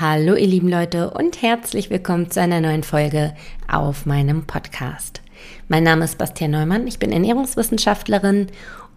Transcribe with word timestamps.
Hallo 0.00 0.34
ihr 0.34 0.46
lieben 0.46 0.70
Leute 0.70 1.10
und 1.10 1.42
herzlich 1.42 1.90
willkommen 1.90 2.30
zu 2.30 2.40
einer 2.40 2.62
neuen 2.62 2.84
Folge 2.84 3.34
auf 3.70 4.06
meinem 4.06 4.46
Podcast. 4.46 5.20
Mein 5.68 5.82
Name 5.82 6.06
ist 6.06 6.16
Bastian 6.16 6.52
Neumann, 6.52 6.86
ich 6.86 6.98
bin 6.98 7.12
Ernährungswissenschaftlerin 7.12 8.46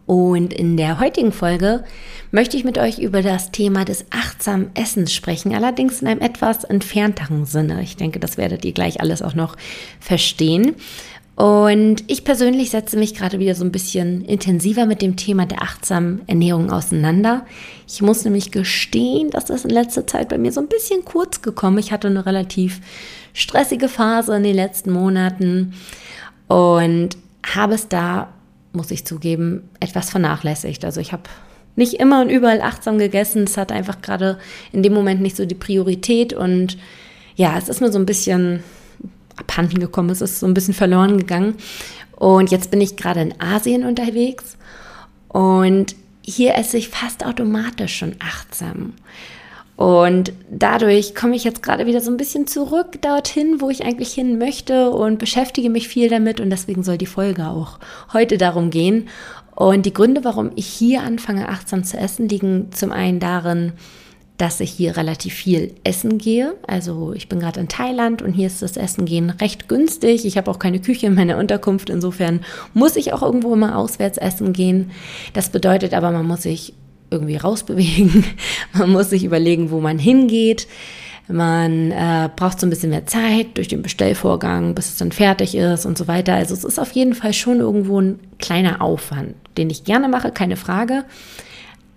und 0.05 0.53
in 0.53 0.77
der 0.77 1.01
heutigen 1.01 1.33
Folge 1.33 1.83
möchte 2.31 2.55
ich 2.55 2.63
mit 2.63 2.77
euch 2.77 2.99
über 2.99 3.21
das 3.21 3.51
Thema 3.51 3.83
des 3.83 4.05
achtsamen 4.11 4.73
Essens 4.75 5.13
sprechen, 5.13 5.53
allerdings 5.53 6.01
in 6.01 6.07
einem 6.07 6.21
etwas 6.21 6.63
entfernteren 6.63 7.43
Sinne. 7.45 7.83
Ich 7.83 7.97
denke, 7.97 8.21
das 8.21 8.37
werdet 8.37 8.63
ihr 8.63 8.71
gleich 8.71 9.01
alles 9.01 9.21
auch 9.21 9.35
noch 9.35 9.57
verstehen. 9.99 10.73
Und 11.35 12.03
ich 12.07 12.23
persönlich 12.23 12.69
setze 12.69 12.95
mich 12.95 13.15
gerade 13.15 13.39
wieder 13.39 13.55
so 13.55 13.65
ein 13.65 13.71
bisschen 13.71 14.23
intensiver 14.23 14.85
mit 14.85 15.01
dem 15.01 15.15
Thema 15.15 15.47
der 15.47 15.63
achtsamen 15.63 16.21
Ernährung 16.27 16.71
auseinander. 16.71 17.45
Ich 17.93 18.01
muss 18.01 18.23
nämlich 18.23 18.49
gestehen, 18.49 19.29
dass 19.29 19.45
das 19.45 19.65
in 19.65 19.69
letzter 19.69 20.07
Zeit 20.07 20.29
bei 20.29 20.39
mir 20.39 20.51
so 20.51 20.59
ein 20.59 20.67
bisschen 20.67 21.05
kurz 21.05 21.43
gekommen. 21.43 21.77
Ich 21.77 21.91
hatte 21.91 22.07
eine 22.07 22.25
relativ 22.25 22.81
stressige 23.33 23.87
Phase 23.87 24.35
in 24.35 24.41
den 24.41 24.55
letzten 24.55 24.91
Monaten 24.91 25.75
und 26.47 27.09
habe 27.45 27.75
es 27.75 27.89
da, 27.89 28.33
muss 28.71 28.89
ich 28.89 29.05
zugeben, 29.05 29.69
etwas 29.79 30.09
vernachlässigt. 30.09 30.83
Also 30.83 31.01
ich 31.01 31.13
habe 31.13 31.29
nicht 31.75 31.93
immer 31.99 32.21
und 32.21 32.29
überall 32.29 32.61
achtsam 32.61 32.97
gegessen. 32.97 33.43
Es 33.43 33.57
hat 33.57 33.71
einfach 33.71 34.01
gerade 34.01 34.39
in 34.71 34.81
dem 34.81 34.93
Moment 34.95 35.21
nicht 35.21 35.35
so 35.35 35.45
die 35.45 35.53
Priorität 35.53 36.33
und 36.33 36.79
ja, 37.35 37.55
es 37.59 37.69
ist 37.69 37.79
mir 37.79 37.91
so 37.91 37.99
ein 37.99 38.07
bisschen 38.07 38.63
abhanden 39.35 39.79
gekommen 39.79 40.09
ist, 40.09 40.21
ist 40.21 40.39
so 40.39 40.47
ein 40.47 40.55
bisschen 40.55 40.73
verloren 40.73 41.19
gegangen. 41.19 41.57
Und 42.15 42.49
jetzt 42.49 42.71
bin 42.71 42.81
ich 42.81 42.95
gerade 42.95 43.21
in 43.21 43.39
Asien 43.39 43.85
unterwegs 43.85 44.57
und 45.27 45.95
hier 46.23 46.55
esse 46.55 46.77
ich 46.77 46.89
fast 46.89 47.25
automatisch 47.25 47.97
schon 47.97 48.15
achtsam. 48.19 48.93
Und 49.75 50.33
dadurch 50.51 51.15
komme 51.15 51.35
ich 51.35 51.43
jetzt 51.43 51.63
gerade 51.63 51.85
wieder 51.85 51.99
so 51.99 52.11
ein 52.11 52.17
bisschen 52.17 52.47
zurück 52.47 53.01
dorthin, 53.01 53.59
wo 53.59 53.69
ich 53.69 53.83
eigentlich 53.83 54.13
hin 54.13 54.37
möchte 54.37 54.91
und 54.91 55.17
beschäftige 55.19 55.69
mich 55.69 55.87
viel 55.87 56.09
damit. 56.09 56.39
Und 56.39 56.49
deswegen 56.51 56.83
soll 56.83 56.97
die 56.97 57.05
Folge 57.07 57.47
auch 57.47 57.79
heute 58.13 58.37
darum 58.37 58.69
gehen. 58.69 59.09
Und 59.55 59.85
die 59.85 59.93
Gründe, 59.93 60.23
warum 60.23 60.51
ich 60.55 60.67
hier 60.67 61.01
anfange, 61.01 61.49
achtsam 61.49 61.83
zu 61.83 61.97
essen, 61.97 62.29
liegen 62.29 62.71
zum 62.71 62.91
einen 62.91 63.19
darin, 63.19 63.73
dass 64.43 64.59
ich 64.59 64.71
hier 64.71 64.97
relativ 64.97 65.35
viel 65.35 65.73
essen 65.85 66.17
gehe. 66.17 66.55
Also 66.67 67.13
ich 67.13 67.29
bin 67.29 67.39
gerade 67.39 67.61
in 67.61 67.69
Thailand 67.69 68.21
und 68.21 68.33
hier 68.33 68.47
ist 68.47 68.61
das 68.61 68.75
Essen 68.75 69.05
gehen 69.05 69.29
recht 69.29 69.69
günstig. 69.69 70.25
Ich 70.25 70.35
habe 70.35 70.51
auch 70.51 70.59
keine 70.59 70.81
Küche 70.81 71.07
in 71.07 71.15
meiner 71.15 71.37
Unterkunft. 71.37 71.89
Insofern 71.89 72.41
muss 72.73 72.97
ich 72.97 73.13
auch 73.13 73.21
irgendwo 73.21 73.53
immer 73.53 73.77
auswärts 73.77 74.17
essen 74.17 74.51
gehen. 74.51 74.91
Das 75.31 75.47
bedeutet 75.47 75.93
aber, 75.93 76.11
man 76.11 76.27
muss 76.27 76.41
sich 76.41 76.73
irgendwie 77.09 77.37
rausbewegen. 77.37 78.25
Man 78.73 78.89
muss 78.89 79.11
sich 79.11 79.23
überlegen, 79.23 79.71
wo 79.71 79.79
man 79.79 79.97
hingeht. 79.97 80.67
Man 81.29 81.91
äh, 81.91 82.29
braucht 82.35 82.59
so 82.59 82.67
ein 82.67 82.69
bisschen 82.71 82.89
mehr 82.89 83.05
Zeit 83.05 83.55
durch 83.55 83.69
den 83.69 83.81
Bestellvorgang, 83.81 84.75
bis 84.75 84.89
es 84.89 84.97
dann 84.97 85.13
fertig 85.13 85.55
ist 85.55 85.85
und 85.85 85.97
so 85.97 86.09
weiter. 86.09 86.33
Also 86.33 86.53
es 86.53 86.65
ist 86.65 86.79
auf 86.79 86.91
jeden 86.91 87.13
Fall 87.13 87.31
schon 87.31 87.59
irgendwo 87.59 88.01
ein 88.01 88.19
kleiner 88.39 88.81
Aufwand, 88.81 89.35
den 89.57 89.69
ich 89.69 89.85
gerne 89.85 90.09
mache, 90.09 90.31
keine 90.31 90.57
Frage 90.57 91.05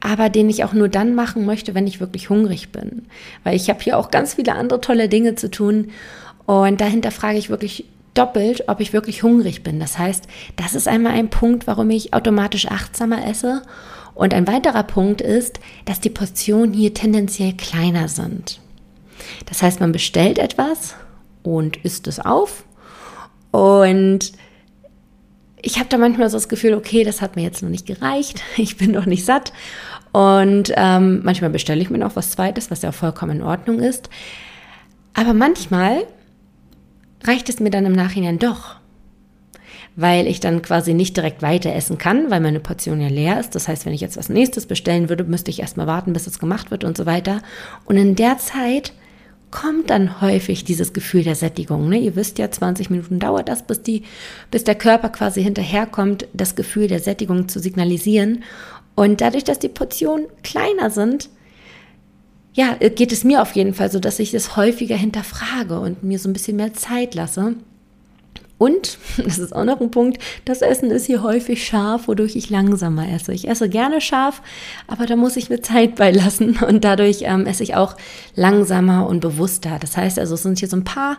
aber 0.01 0.29
den 0.29 0.49
ich 0.51 0.65
auch 0.65 0.73
nur 0.73 0.89
dann 0.89 1.15
machen 1.15 1.47
möchte, 1.47 1.75
wenn 1.75 1.87
ich 1.87 2.01
wirklich 2.01 2.31
hungrig 2.31 2.71
bin. 2.71 3.07
Weil 3.45 3.57
ich 3.57 3.69
habe 3.71 3.83
hier 3.83 3.99
auch 3.99 4.11
ganz 4.11 4.35
viele 4.35 4.55
andere 4.55 4.81
tolle 4.81 5.09
Dinge 5.09 5.35
zu 5.35 5.51
tun 5.51 5.89
und 6.47 6.81
dahinter 6.81 7.11
frage 7.11 7.39
ich 7.39 7.51
wirklich 7.51 7.87
doppelt, 8.15 8.65
ob 8.69 8.81
ich 8.81 8.93
wirklich 8.93 9.23
hungrig 9.23 9.63
bin. 9.63 9.79
Das 9.79 9.99
heißt, 9.99 10.27
das 10.57 10.75
ist 10.75 10.89
einmal 10.89 11.13
ein 11.13 11.29
Punkt, 11.29 11.67
warum 11.67 11.91
ich 11.91 12.15
automatisch 12.15 12.67
achtsamer 12.67 13.27
esse. 13.27 13.63
Und 14.15 14.33
ein 14.33 14.47
weiterer 14.47 14.85
Punkt 14.85 15.21
ist, 15.21 15.61
dass 15.85 16.01
die 16.01 16.09
Portionen 16.09 16.73
hier 16.73 16.95
tendenziell 16.95 17.53
kleiner 17.53 18.09
sind. 18.09 18.61
Das 19.45 19.63
heißt, 19.63 19.81
man 19.81 19.93
bestellt 19.93 20.39
etwas 20.39 20.95
und 21.43 21.77
isst 21.79 22.07
es 22.07 22.19
auf 22.19 22.65
und 23.51 24.33
ich 25.67 25.81
habe 25.81 25.89
da 25.89 25.99
manchmal 25.99 26.31
so 26.31 26.37
das 26.37 26.49
Gefühl, 26.49 26.75
okay, 26.75 27.03
das 27.03 27.21
hat 27.21 27.35
mir 27.35 27.43
jetzt 27.43 27.61
noch 27.61 27.69
nicht 27.69 27.87
gereicht, 27.87 28.41
ich 28.57 28.77
bin 28.77 28.93
noch 28.93 29.07
nicht 29.07 29.25
satt. 29.25 29.53
Und 30.13 30.73
ähm, 30.77 31.21
manchmal 31.25 31.51
bestelle 31.51 31.83
ich 31.83 31.91
mir 31.91 31.99
noch 31.99 32.17
was 32.17 32.31
Zweites, 32.31 32.71
was 32.71 32.83
ja 32.83 32.91
auch 32.91 32.95
vollkommen 32.95 33.39
in 33.39 33.43
Ordnung 33.43 33.81
ist. 33.81 34.09
Aber 35.13 35.35
manchmal 35.35 36.05
reicht 37.25 37.49
es 37.49 37.59
mir 37.59 37.71
dann 37.71 37.85
im 37.85 37.93
Nachhinein 37.93 38.39
doch, 38.39 38.77
weil 39.97 40.27
ich 40.29 40.39
dann 40.41 40.63
quasi 40.63 40.95
nicht 40.95 41.17
direkt 41.17 41.43
weiter 41.43 41.75
essen 41.75 41.99
kann, 41.99 42.31
weil 42.31 42.41
meine 42.41 42.61
Portion 42.61 43.01
ja 43.01 43.09
leer 43.09 43.41
ist. 43.41 43.55
Das 43.55 43.67
heißt, 43.67 43.85
wenn 43.85 43.93
ich 43.93 44.01
jetzt 44.01 44.17
was 44.17 44.29
nächstes 44.29 44.67
bestellen 44.67 45.09
würde, 45.09 45.25
müsste 45.25 45.51
ich 45.51 45.61
erstmal 45.61 45.89
warten, 45.89 46.13
bis 46.13 46.29
es 46.29 46.39
gemacht 46.39 46.71
wird 46.71 46.85
und 46.85 46.97
so 46.97 47.07
weiter. 47.07 47.43
Und 47.85 47.97
in 47.97 48.15
der 48.15 48.39
Zeit 48.39 48.93
kommt 49.51 49.91
dann 49.91 50.21
häufig 50.21 50.65
dieses 50.65 50.93
Gefühl 50.93 51.23
der 51.23 51.35
Sättigung. 51.35 51.89
Ne? 51.89 51.99
Ihr 51.99 52.17
wisst 52.17 52.39
ja, 52.39 52.51
20 52.51 52.91
Minuten 52.91 53.19
dauert 53.19 53.49
das, 53.49 53.63
bis, 53.63 53.83
die, 53.83 54.03
bis 54.51 54.65
der 54.65 54.75
Körper 54.75 55.09
quasi 55.09 55.43
hinterherkommt, 55.43 56.27
das 56.33 56.57
Gefühl 56.57 56.89
der 56.89 57.01
Sättigung 57.01 57.49
zu 57.49 57.61
signalisieren. 57.61 58.43
Und 58.95 59.21
dadurch, 59.21 59.45
dass 59.45 59.59
die 59.59 59.69
Portionen 59.69 60.27
kleiner 60.43 60.91
sind, 60.91 61.29
ja, 62.55 62.75
geht 62.75 63.13
es 63.13 63.23
mir 63.23 63.43
auf 63.43 63.53
jeden 63.55 63.75
Fall 63.75 63.91
so, 63.91 64.01
dass 64.01 64.19
ich 64.19 64.31
das 64.31 64.57
häufiger 64.57 64.97
hinterfrage 64.97 65.79
und 65.79 66.03
mir 66.03 66.19
so 66.19 66.29
ein 66.29 66.33
bisschen 66.33 66.57
mehr 66.57 66.73
Zeit 66.73 67.15
lasse. 67.15 67.55
Und, 68.59 68.99
das 69.19 69.39
ist 69.39 69.55
auch 69.55 69.65
noch 69.65 69.81
ein 69.81 69.91
Punkt, 69.91 70.23
das 70.45 70.63
Essen 70.63 70.91
ist 70.91 71.07
hier 71.07 71.23
häufig 71.23 71.67
scharf, 71.67 72.09
wodurch 72.09 72.37
ich 72.37 72.51
langsamer 72.51 73.09
esse. 73.13 73.33
Ich 73.33 73.49
esse 73.49 73.69
gerne 73.69 74.01
scharf, 74.01 74.43
aber 74.87 75.07
da 75.07 75.17
muss 75.17 75.37
ich 75.37 75.51
mir 75.51 75.61
Zeit 75.61 75.97
beilassen 75.97 76.59
und 76.67 76.85
dadurch 76.85 77.23
ähm, 77.23 77.47
esse 77.47 77.63
ich 77.63 77.75
auch 77.75 77.97
langsamer 78.35 79.07
und 79.07 79.21
bewusster. 79.21 79.79
Das 79.81 79.97
heißt 79.97 80.19
also, 80.19 80.35
es 80.35 80.43
sind 80.43 80.59
hier 80.59 80.69
so 80.69 80.77
ein 80.77 80.85
paar 80.85 81.19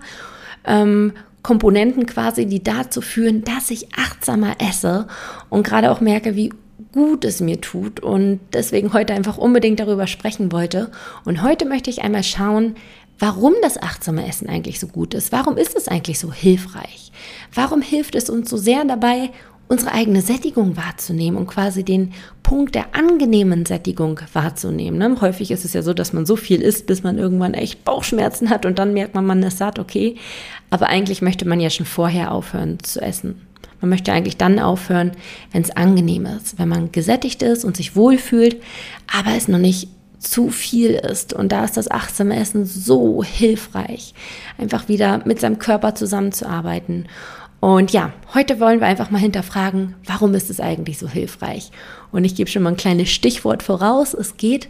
ähm, 0.66 1.14
Komponenten 1.44 2.06
quasi, 2.06 2.46
die 2.46 2.64
dazu 2.64 3.02
führen, 3.02 3.44
dass 3.44 3.72
ich 3.72 3.94
achtsamer 3.96 4.56
esse 4.60 5.08
und 5.50 5.66
gerade 5.66 5.92
auch 5.92 6.02
merke, 6.02 6.36
wie 6.36 6.52
gut 6.92 7.26
es 7.26 7.42
mir 7.42 7.62
tut 7.62 8.00
und 8.00 8.40
deswegen 8.54 8.94
heute 8.94 9.14
einfach 9.14 9.38
unbedingt 9.38 9.80
darüber 9.80 10.08
sprechen 10.08 10.52
wollte. 10.52 10.92
Und 11.26 11.44
heute 11.44 11.66
möchte 11.66 11.90
ich 11.90 12.02
einmal 12.02 12.24
schauen, 12.24 12.76
warum 13.20 13.54
das 13.62 13.82
achtsame 13.82 14.28
Essen 14.28 14.50
eigentlich 14.50 14.80
so 14.80 14.88
gut 14.88 15.14
ist. 15.14 15.32
Warum 15.32 15.58
ist 15.58 15.76
es 15.76 15.88
eigentlich 15.88 16.20
so 16.20 16.32
hilfreich? 16.32 17.12
Warum 17.54 17.82
hilft 17.82 18.16
es 18.16 18.30
uns 18.30 18.50
so 18.50 18.58
sehr 18.58 18.86
dabei, 18.86 19.32
unsere 19.68 19.92
eigene 19.92 20.22
Sättigung 20.22 20.78
wahrzunehmen 20.78 21.38
und 21.38 21.48
quasi 21.48 21.84
den 21.84 22.14
Punkt 22.42 22.76
der 22.76 22.96
angenehmen 22.96 23.66
Sättigung 23.66 24.20
wahrzunehmen. 24.32 24.98
Ne? 24.98 25.18
Häufig 25.20 25.52
ist 25.52 25.66
es 25.66 25.74
ja 25.74 25.82
so, 25.82 25.94
dass 25.94 26.14
man 26.14 26.26
so 26.26 26.38
viel 26.38 26.62
isst, 26.62 26.88
bis 26.88 27.04
man 27.04 27.18
irgendwann 27.18 27.54
echt 27.54 27.84
Bauchschmerzen 27.84 28.50
hat 28.50 28.66
und 28.66 28.80
dann 28.80 28.94
merkt 28.94 29.16
man, 29.16 29.26
man 29.26 29.44
ist 29.44 29.58
satt, 29.58 29.80
okay. 29.80 30.16
Aber 30.70 30.88
eigentlich 30.88 31.22
möchte 31.22 31.48
man 31.48 31.60
ja 31.60 31.70
schon 31.70 31.86
vorher 31.86 32.32
aufhören 32.32 32.80
zu 32.82 33.02
essen. 33.02 33.42
Man 33.82 33.90
möchte 33.90 34.12
eigentlich 34.12 34.38
dann 34.38 34.60
aufhören, 34.60 35.12
wenn 35.52 35.62
es 35.62 35.76
angenehm 35.76 36.26
ist, 36.26 36.58
wenn 36.58 36.70
man 36.70 36.92
gesättigt 36.92 37.44
ist 37.44 37.64
und 37.64 37.78
sich 37.78 37.96
wohlfühlt, 37.96 38.62
aber 39.14 39.36
es 39.36 39.48
noch 39.48 39.60
nicht 39.60 39.90
zu 40.20 40.50
viel 40.50 40.92
ist. 40.92 41.34
Und 41.34 41.52
da 41.52 41.64
ist 41.64 41.78
das 41.78 41.90
achtsame 41.90 42.40
Essen 42.40 42.66
so 42.66 43.24
hilfreich, 43.24 44.14
einfach 44.58 44.88
wieder 44.88 45.22
mit 45.26 45.40
seinem 45.40 45.60
Körper 45.60 45.96
zusammenzuarbeiten. 45.96 47.08
Und 47.60 47.92
ja, 47.92 48.14
heute 48.34 48.60
wollen 48.60 48.80
wir 48.80 48.88
einfach 48.88 49.10
mal 49.10 49.18
hinterfragen, 49.18 49.96
warum 50.06 50.36
ist 50.36 50.50
es 50.50 50.60
eigentlich 50.60 51.00
so 51.00 51.10
hilfreich? 51.10 51.72
Und 52.12 52.24
ich 52.24 52.36
gebe 52.36 52.50
schon 52.50 52.64
mal 52.64 52.72
ein 52.72 52.78
kleines 52.78 53.10
Stichwort 53.10 53.64
voraus. 53.64 54.14
Es 54.14 54.38
geht 54.38 54.70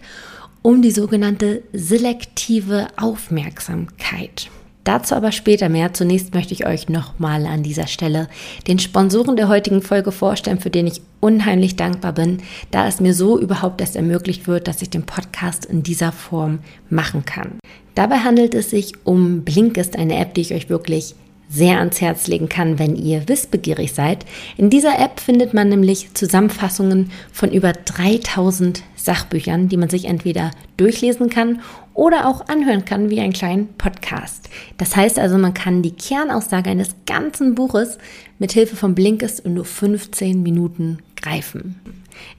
um 0.62 0.82
die 0.82 0.92
sogenannte 0.92 1.64
selektive 1.74 2.88
Aufmerksamkeit. 2.98 4.50
Dazu 4.88 5.16
aber 5.16 5.34
später 5.34 5.68
mehr. 5.68 5.94
Zunächst 5.94 6.34
möchte 6.34 6.54
ich 6.54 6.66
euch 6.66 6.88
nochmal 6.88 7.46
an 7.46 7.62
dieser 7.62 7.88
Stelle 7.88 8.30
den 8.68 8.80
Sponsoren 8.80 9.36
der 9.36 9.50
heutigen 9.50 9.82
Folge 9.82 10.14
vorstellen, 10.14 10.62
für 10.62 10.70
den 10.70 10.88
ich 10.88 11.02
unheimlich 11.20 11.76
dankbar 11.76 12.14
bin, 12.14 12.38
da 12.72 12.88
es 12.88 13.02
mir 13.02 13.14
so 13.14 13.38
überhaupt 13.38 13.82
erst 13.82 13.98
ermöglicht 13.98 14.48
wird, 14.48 14.70
dass 14.70 14.82
ich 14.82 14.90
den 14.90 15.04
Podcast 15.04 15.66
in 15.66 15.84
dieser 15.84 16.14
Form 16.14 16.60
machen 16.90 17.26
kann. 17.26 17.60
Dabei 17.96 18.20
handelt 18.20 18.56
es 18.56 18.70
sich 18.70 18.94
um 19.04 19.42
Blinkist, 19.42 19.98
eine 19.98 20.20
App, 20.20 20.34
die 20.36 20.42
ich 20.42 20.54
euch 20.54 20.70
wirklich 20.70 21.16
sehr 21.50 21.80
ans 21.80 22.00
Herz 22.00 22.28
legen 22.28 22.48
kann, 22.48 22.80
wenn 22.80 22.96
ihr 22.96 23.28
wissbegierig 23.28 23.94
seid. 23.94 24.26
In 24.56 24.70
dieser 24.70 25.00
App 25.00 25.20
findet 25.20 25.54
man 25.54 25.68
nämlich 25.68 26.14
Zusammenfassungen 26.14 27.12
von 27.34 27.52
über 27.52 27.74
3000 27.74 28.84
Sachbüchern, 29.08 29.70
die 29.70 29.78
man 29.78 29.90
sich 29.90 30.06
entweder 30.06 30.52
durchlesen 30.76 31.30
kann 31.30 31.62
oder 31.94 32.28
auch 32.28 32.48
anhören 32.50 32.84
kann 32.84 33.10
wie 33.10 33.22
einen 33.22 33.34
kleinen 33.34 33.70
Podcast. 33.78 34.50
Das 34.78 34.96
heißt 34.96 35.18
also, 35.18 35.38
man 35.38 35.54
kann 35.54 35.82
die 35.82 35.94
Kernaussage 35.94 36.70
eines 36.70 36.90
ganzen 37.06 37.56
Buches 37.56 37.98
mit 38.38 38.52
Hilfe 38.52 38.76
von 38.76 38.94
Blinkist 38.96 39.40
in 39.40 39.54
nur 39.54 39.66
15 39.66 40.44
Minuten 40.44 41.00
greifen. 41.16 41.80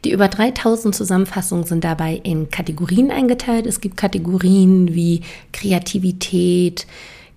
Die 0.04 0.12
über 0.12 0.28
3000 0.28 0.94
Zusammenfassungen 0.94 1.64
sind 1.64 1.84
dabei 1.84 2.20
in 2.22 2.50
Kategorien 2.50 3.10
eingeteilt. 3.10 3.66
Es 3.66 3.80
gibt 3.80 3.96
Kategorien 3.96 4.94
wie 4.94 5.22
Kreativität, 5.52 6.86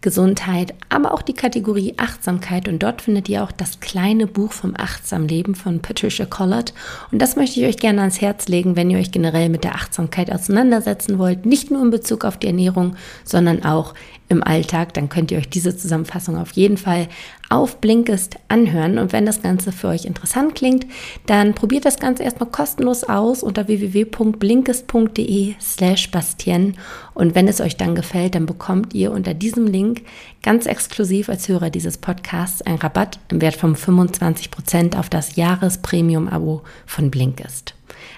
Gesundheit, 0.02 0.74
aber 0.90 1.14
auch 1.14 1.22
die 1.22 1.34
Kategorie 1.34 1.94
Achtsamkeit. 1.98 2.68
Und 2.68 2.82
dort 2.82 3.04
findet 3.04 3.30
ihr 3.30 3.44
auch 3.44 3.52
das 3.52 3.80
kleine 3.80 4.28
Buch 4.28 4.52
vom 4.52 4.74
Achtsam 4.76 5.28
Leben 5.28 5.54
von 5.54 5.80
Patricia 5.80 6.26
Collard. 6.26 6.74
Und 7.12 7.22
das 7.22 7.36
möchte 7.36 7.60
ich 7.60 7.68
euch 7.68 7.78
gerne 7.78 8.02
ans 8.02 8.20
Herz 8.20 8.48
legen, 8.48 8.76
wenn 8.76 8.90
ihr 8.90 8.98
euch 8.98 9.12
generell 9.12 9.50
mit 9.50 9.64
der 9.64 9.76
Achtsamkeit 9.76 10.32
auseinandersetzen 10.32 11.20
wollt. 11.20 11.46
Nicht 11.46 11.70
nur 11.70 11.84
in 11.84 11.92
Bezug 11.92 12.26
auf 12.26 12.38
die 12.38 12.48
Ernährung, 12.48 12.96
sondern 13.24 13.64
auch 13.64 13.94
im 14.28 14.44
Alltag, 14.44 14.94
dann 14.94 15.10
könnt 15.10 15.32
ihr 15.32 15.38
euch 15.38 15.50
diese 15.50 15.76
Zusammenfassung 15.76 16.38
auf 16.38 16.52
jeden 16.54 16.78
Fall 16.78 17.08
auf 17.52 17.78
Blinkist 17.82 18.38
anhören. 18.48 18.98
Und 18.98 19.14
wenn 19.14 19.26
das 19.26 19.42
Ganze 19.42 19.72
für 19.72 19.90
euch 19.90 20.06
interessant 20.06 20.56
klingt, 20.56 20.86
dann 21.26 21.54
probiert 21.54 21.86
das 21.86 22.00
Ganze 22.00 22.24
erstmal 22.24 22.50
kostenlos 22.50 23.04
aus 23.04 23.44
unter 23.44 23.68
www.blinkist.de 23.68 25.56
slash 25.60 26.12
Bastien. 26.12 26.78
Und 27.14 27.36
wenn 27.36 27.48
es 27.48 27.62
euch 27.62 27.78
dann 27.78 27.94
gefällt, 27.94 28.36
dann 28.36 28.46
bekommt 28.46 28.94
ihr 28.94 29.12
unter 29.12 29.34
diesem 29.34 29.68
Link 29.68 30.04
ganz 30.42 30.66
exklusiv 30.66 31.30
als 31.30 31.48
Hörer 31.48 31.70
dieses 31.70 31.98
Podcasts 31.98 32.62
einen 32.62 32.78
Rabatt 32.78 33.20
im 33.30 33.42
Wert 33.42 33.56
von 33.56 33.76
25% 33.76 34.98
auf 34.98 35.10
das 35.10 35.36
Jahrespremium-Abo 35.36 36.62
von 36.86 37.12
Blinkist. 37.12 37.76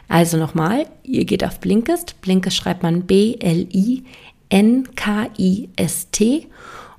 Also 0.08 0.38
nochmal, 0.38 0.86
ihr 1.04 1.26
geht 1.26 1.44
auf 1.44 1.60
Blinkist. 1.60 2.22
Blinkist 2.22 2.56
schreibt 2.56 2.84
man 2.84 3.04
B-L-I 3.04 4.04
N-K-I-S-T 4.54 6.48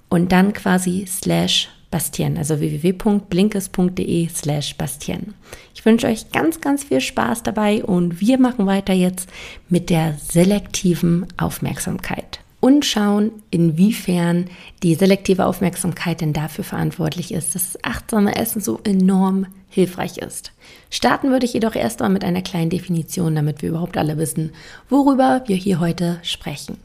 und 0.08 0.32
dann 0.32 0.52
quasi 0.52 1.04
slash 1.06 1.68
Bastien, 1.94 2.36
also 2.38 2.58
www.blinkes.de 2.58 4.28
slash 4.28 4.76
Bastien. 4.76 5.34
Ich 5.76 5.86
wünsche 5.86 6.08
euch 6.08 6.32
ganz, 6.32 6.60
ganz 6.60 6.82
viel 6.82 7.00
Spaß 7.00 7.44
dabei 7.44 7.84
und 7.84 8.20
wir 8.20 8.36
machen 8.40 8.66
weiter 8.66 8.92
jetzt 8.92 9.28
mit 9.68 9.90
der 9.90 10.14
selektiven 10.14 11.24
Aufmerksamkeit 11.36 12.40
und 12.58 12.84
schauen, 12.84 13.30
inwiefern 13.52 14.46
die 14.82 14.96
selektive 14.96 15.46
Aufmerksamkeit 15.46 16.20
denn 16.20 16.32
dafür 16.32 16.64
verantwortlich 16.64 17.32
ist, 17.32 17.54
dass 17.54 17.74
das 17.74 17.84
achtsame 17.84 18.34
Essen 18.34 18.60
so 18.60 18.80
enorm 18.82 19.46
hilfreich 19.68 20.18
ist. 20.18 20.50
Starten 20.90 21.30
würde 21.30 21.46
ich 21.46 21.52
jedoch 21.52 21.76
erst 21.76 22.00
mal 22.00 22.08
mit 22.08 22.24
einer 22.24 22.42
kleinen 22.42 22.70
Definition, 22.70 23.36
damit 23.36 23.62
wir 23.62 23.68
überhaupt 23.68 23.96
alle 23.96 24.18
wissen, 24.18 24.50
worüber 24.88 25.44
wir 25.46 25.54
hier 25.54 25.78
heute 25.78 26.18
sprechen. 26.24 26.76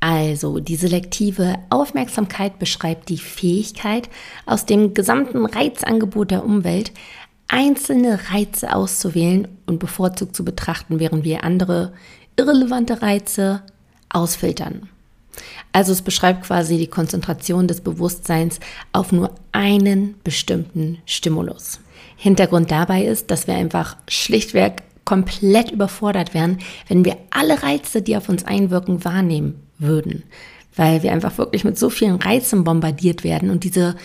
Also 0.00 0.60
die 0.60 0.76
selektive 0.76 1.56
Aufmerksamkeit 1.70 2.58
beschreibt 2.58 3.08
die 3.08 3.18
Fähigkeit, 3.18 4.08
aus 4.46 4.64
dem 4.64 4.94
gesamten 4.94 5.44
Reizangebot 5.44 6.30
der 6.30 6.44
Umwelt 6.44 6.92
einzelne 7.48 8.20
Reize 8.30 8.74
auszuwählen 8.74 9.48
und 9.66 9.78
bevorzugt 9.78 10.36
zu 10.36 10.44
betrachten, 10.44 11.00
während 11.00 11.24
wir 11.24 11.42
andere 11.42 11.92
irrelevante 12.36 13.02
Reize 13.02 13.62
ausfiltern. 14.10 14.88
Also 15.72 15.92
es 15.92 16.02
beschreibt 16.02 16.44
quasi 16.44 16.78
die 16.78 16.86
Konzentration 16.86 17.66
des 17.66 17.80
Bewusstseins 17.80 18.60
auf 18.92 19.12
nur 19.12 19.34
einen 19.52 20.14
bestimmten 20.24 20.98
Stimulus. 21.06 21.80
Hintergrund 22.16 22.70
dabei 22.70 23.04
ist, 23.04 23.30
dass 23.30 23.46
wir 23.46 23.54
einfach 23.54 23.96
schlichtweg 24.08 24.82
komplett 25.04 25.70
überfordert 25.70 26.34
wären, 26.34 26.58
wenn 26.88 27.04
wir 27.04 27.16
alle 27.30 27.62
Reize, 27.62 28.02
die 28.02 28.16
auf 28.16 28.28
uns 28.28 28.44
einwirken, 28.44 29.04
wahrnehmen 29.04 29.67
würden. 29.78 30.24
Weil 30.76 31.02
wir 31.02 31.12
einfach 31.12 31.38
wirklich 31.38 31.64
mit 31.64 31.76
so 31.76 31.90
vielen 31.90 32.16
Reizen 32.16 32.62
bombardiert 32.62 33.24
werden 33.24 33.50
und 33.50 33.64
diese, 33.64 33.96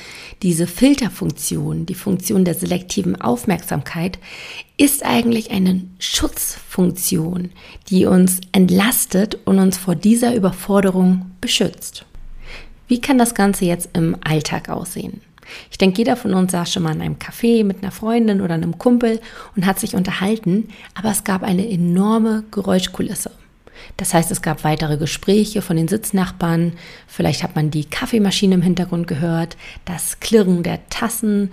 diese 0.41 0.65
Filterfunktion, 0.65 1.85
die 1.85 1.93
Funktion 1.93 2.45
der 2.45 2.55
selektiven 2.55 3.19
Aufmerksamkeit, 3.21 4.17
ist 4.75 5.05
eigentlich 5.05 5.51
eine 5.51 5.83
Schutzfunktion, 5.99 7.51
die 7.89 8.05
uns 8.07 8.41
entlastet 8.53 9.37
und 9.45 9.59
uns 9.59 9.77
vor 9.77 9.95
dieser 9.95 10.33
Überforderung 10.33 11.27
beschützt. 11.41 12.05
Wie 12.87 12.99
kann 12.99 13.17
das 13.19 13.35
Ganze 13.35 13.65
jetzt 13.65 13.89
im 13.93 14.17
Alltag 14.23 14.69
aussehen? 14.69 15.21
Ich 15.71 15.77
denke, 15.77 15.99
jeder 15.99 16.15
von 16.15 16.33
uns 16.33 16.51
saß 16.51 16.71
schon 16.71 16.83
mal 16.83 16.95
in 16.95 17.01
einem 17.01 17.15
Café 17.15 17.63
mit 17.63 17.81
einer 17.81 17.91
Freundin 17.91 18.41
oder 18.41 18.53
einem 18.53 18.77
Kumpel 18.77 19.19
und 19.55 19.65
hat 19.65 19.79
sich 19.79 19.95
unterhalten, 19.95 20.69
aber 20.95 21.11
es 21.11 21.23
gab 21.23 21.43
eine 21.43 21.69
enorme 21.69 22.43
Geräuschkulisse. 22.51 23.31
Das 23.97 24.13
heißt, 24.13 24.31
es 24.31 24.41
gab 24.41 24.63
weitere 24.63 24.97
Gespräche 24.97 25.61
von 25.61 25.75
den 25.75 25.87
Sitznachbarn. 25.87 26.73
Vielleicht 27.07 27.43
hat 27.43 27.55
man 27.55 27.71
die 27.71 27.85
Kaffeemaschine 27.85 28.55
im 28.55 28.61
Hintergrund 28.61 29.07
gehört, 29.07 29.57
das 29.85 30.19
Klirren 30.19 30.63
der 30.63 30.87
Tassen 30.89 31.51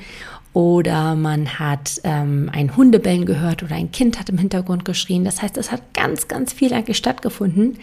oder 0.52 1.14
man 1.14 1.58
hat 1.58 2.00
ähm, 2.02 2.50
ein 2.52 2.76
Hundebellen 2.76 3.25
gehört 3.25 3.62
oder 3.62 3.76
ein 3.76 3.93
Kind 3.93 4.19
hat 4.19 4.28
im 4.28 4.38
Hintergrund 4.38 4.84
geschrien. 4.84 5.25
Das 5.25 5.43
heißt, 5.43 5.56
es 5.56 5.70
hat 5.70 5.94
ganz, 5.94 6.26
ganz 6.28 6.52
viel 6.52 6.72
eigentlich 6.72 6.96
stattgefunden. 6.96 7.78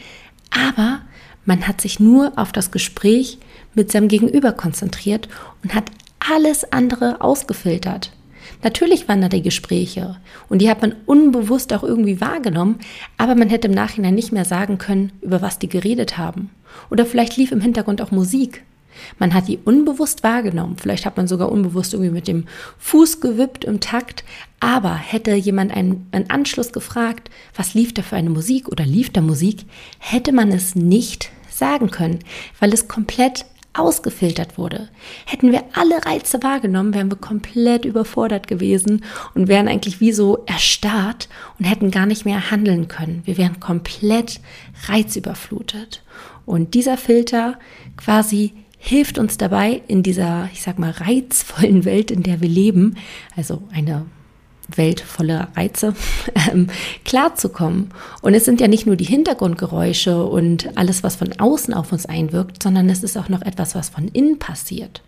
Aber 0.52 1.00
man 1.46 1.68
hat 1.68 1.80
sich 1.80 2.00
nur 2.00 2.34
auf 2.36 2.52
das 2.52 2.72
Gespräch 2.72 3.40
mit 3.74 3.92
seinem 3.92 4.10
Gegenüber 4.10 4.52
konzentriert 4.52 5.30
und 5.64 5.74
hat 5.74 5.86
alles 6.20 6.72
andere 6.74 7.22
ausgefiltert. 7.22 8.12
Natürlich 8.64 9.08
waren 9.08 9.22
da 9.22 9.30
die 9.30 9.42
Gespräche 9.42 10.18
und 10.50 10.62
die 10.62 10.70
hat 10.70 10.82
man 10.82 10.96
unbewusst 11.06 11.74
auch 11.74 11.84
irgendwie 11.84 12.20
wahrgenommen, 12.22 12.80
aber 13.18 13.36
man 13.36 13.50
hätte 13.50 13.68
im 13.68 13.74
Nachhinein 13.74 14.16
nicht 14.16 14.32
mehr 14.32 14.46
sagen 14.46 14.78
können, 14.78 15.12
über 15.22 15.42
was 15.42 15.60
die 15.60 15.70
geredet 15.70 16.18
haben. 16.18 16.50
Oder 16.90 17.06
vielleicht 17.06 17.38
lief 17.38 17.52
im 17.52 17.62
Hintergrund 17.62 18.02
auch 18.02 18.12
Musik. 18.12 18.64
Man 19.20 19.34
hat 19.34 19.48
die 19.48 19.60
unbewusst 19.64 20.24
wahrgenommen. 20.24 20.78
Vielleicht 20.78 21.06
hat 21.06 21.18
man 21.18 21.28
sogar 21.28 21.52
unbewusst 21.52 21.94
irgendwie 21.94 22.12
mit 22.12 22.28
dem 22.28 22.46
Fuß 22.80 23.22
gewippt 23.22 23.64
im 23.64 23.80
Takt. 23.80 24.24
Aber 24.60 24.96
hätte 24.96 25.36
jemand 25.36 25.72
einen, 25.72 26.08
einen 26.12 26.30
Anschluss 26.30 26.72
gefragt, 26.74 27.30
was 27.56 27.76
lief 27.76 27.94
da 27.94 28.02
für 28.02 28.16
eine 28.16 28.32
Musik 28.32 28.68
oder 28.70 28.86
lief 28.86 29.12
da 29.12 29.22
Musik, 29.22 29.66
hätte 30.00 30.32
man 30.32 30.52
es 30.52 30.76
nicht 30.76 31.30
sagen 31.50 31.90
können, 31.92 32.20
weil 32.60 32.74
es 32.74 32.88
komplett 32.88 33.46
ausgefiltert 33.78 34.58
wurde. 34.58 34.90
Hätten 35.26 35.52
wir 35.52 35.64
alle 35.74 36.06
Reize 36.06 36.42
wahrgenommen, 36.44 36.94
wären 36.94 37.12
wir 37.12 37.18
komplett 37.18 37.86
überfordert 37.86 38.48
gewesen 38.48 39.04
und 39.36 39.48
wären 39.48 39.68
eigentlich 39.68 40.00
wie 40.00 40.12
so 40.12 40.44
erstarrt 40.46 41.30
und 41.60 41.66
hätten 41.66 41.92
gar 41.92 42.06
nicht 42.06 42.26
mehr 42.26 42.52
handeln 42.52 42.88
können. 42.88 43.22
Wir 43.26 43.38
wären 43.38 43.60
komplett 43.60 44.40
reizüberflutet. 44.88 46.04
Und 46.46 46.74
dieser 46.74 46.98
Filter 46.98 47.60
quasi 47.98 48.54
hilft 48.78 49.18
uns 49.18 49.38
dabei, 49.38 49.82
in 49.88 50.04
dieser, 50.04 50.50
ich 50.54 50.62
sag 50.62 50.80
mal, 50.80 50.92
reizvollen 50.92 51.84
Welt, 51.86 52.12
in 52.12 52.24
der 52.24 52.42
wir 52.42 52.50
leben, 52.50 52.96
also 53.36 53.64
eine 53.74 54.06
Welt 54.76 55.02
voller 55.02 55.50
Reize, 55.56 55.94
ähm, 56.52 56.68
klarzukommen. 57.06 57.92
Und 58.22 58.34
es 58.34 58.46
sind 58.46 58.62
ja 58.62 58.68
nicht 58.68 58.86
nur 58.86 58.96
die 58.96 59.06
Hintergrundgeräusche 59.06 60.24
und 60.24 60.78
alles, 60.78 61.04
was 61.04 61.16
von 61.16 61.40
außen 61.40 61.74
auf 61.74 61.92
uns 61.92 62.06
einwirkt, 62.06 62.62
sondern 62.64 62.90
es 62.90 63.04
ist 63.04 63.18
auch 63.18 63.30
noch 63.30 63.42
etwas, 63.42 63.76
was 63.76 63.90
von 63.90 64.08
innen 64.10 64.40
passiert. 64.40 65.02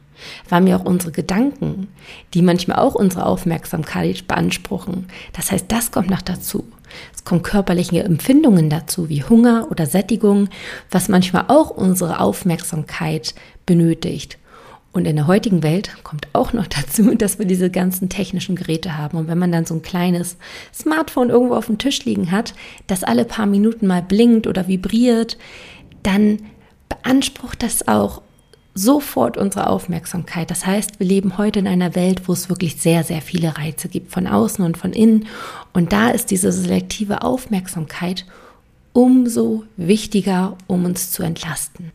Waren 0.50 0.66
mir 0.66 0.76
auch 0.76 0.86
unsere 0.86 1.12
Gedanken, 1.12 1.88
die 2.34 2.42
manchmal 2.42 2.80
auch 2.80 2.96
unsere 2.96 3.26
Aufmerksamkeit 3.26 4.28
beanspruchen. 4.28 5.08
Das 5.34 5.52
heißt, 5.52 5.66
das 5.70 5.92
kommt 5.92 6.10
noch 6.10 6.22
dazu. 6.22 6.66
Es 7.14 7.24
kommen 7.24 7.44
körperliche 7.44 8.04
Empfindungen 8.04 8.70
dazu, 8.70 9.10
wie 9.10 9.24
Hunger 9.24 9.68
oder 9.70 9.86
Sättigung, 9.86 10.50
was 10.90 11.08
manchmal 11.08 11.46
auch 11.48 11.70
unsere 11.70 12.20
Aufmerksamkeit 12.20 13.36
benötigt. 13.66 14.39
Und 14.92 15.06
in 15.06 15.16
der 15.16 15.28
heutigen 15.28 15.62
Welt 15.62 15.92
kommt 16.04 16.28
auch 16.34 16.54
noch 16.54 16.68
dazu, 16.68 17.16
dass 17.16 17.40
wir 17.40 17.46
diese 17.46 17.70
ganzen 17.70 18.10
technischen 18.10 18.56
Geräte 18.56 18.98
haben. 18.98 19.18
Und 19.18 19.28
wenn 19.28 19.38
man 19.38 19.52
dann 19.52 19.66
so 19.66 19.76
ein 19.76 19.82
kleines 19.82 20.38
Smartphone 20.74 21.30
irgendwo 21.30 21.56
auf 21.56 21.68
dem 21.68 21.78
Tisch 21.78 22.06
liegen 22.06 22.32
hat, 22.32 22.54
das 22.88 23.04
alle 23.04 23.26
paar 23.26 23.46
Minuten 23.46 23.88
mal 23.88 24.02
blinkt 24.02 24.48
oder 24.48 24.68
vibriert, 24.68 25.38
dann 26.04 26.40
beansprucht 26.88 27.62
das 27.62 27.88
auch 27.88 28.22
sofort 28.74 29.38
unsere 29.38 29.68
Aufmerksamkeit. 29.68 30.50
Das 30.50 30.66
heißt, 30.66 31.00
wir 31.00 31.08
leben 31.08 31.38
heute 31.38 31.60
in 31.60 31.68
einer 31.68 31.96
Welt, 31.96 32.28
wo 32.28 32.34
es 32.34 32.50
wirklich 32.50 32.78
sehr, 32.78 33.04
sehr 33.04 33.22
viele 33.22 33.58
Reize 33.58 33.90
gibt, 33.90 34.12
von 34.12 34.26
außen 34.26 34.64
und 34.64 34.78
von 34.78 34.94
innen. 34.94 35.28
Und 35.74 35.92
da 35.92 36.10
ist 36.10 36.32
diese 36.32 36.52
selektive 36.52 37.24
Aufmerksamkeit 37.24 38.26
umso 38.94 39.64
wichtiger, 39.78 40.58
um 40.68 40.86
uns 40.86 41.12
zu 41.12 41.24
entlasten. 41.24 41.92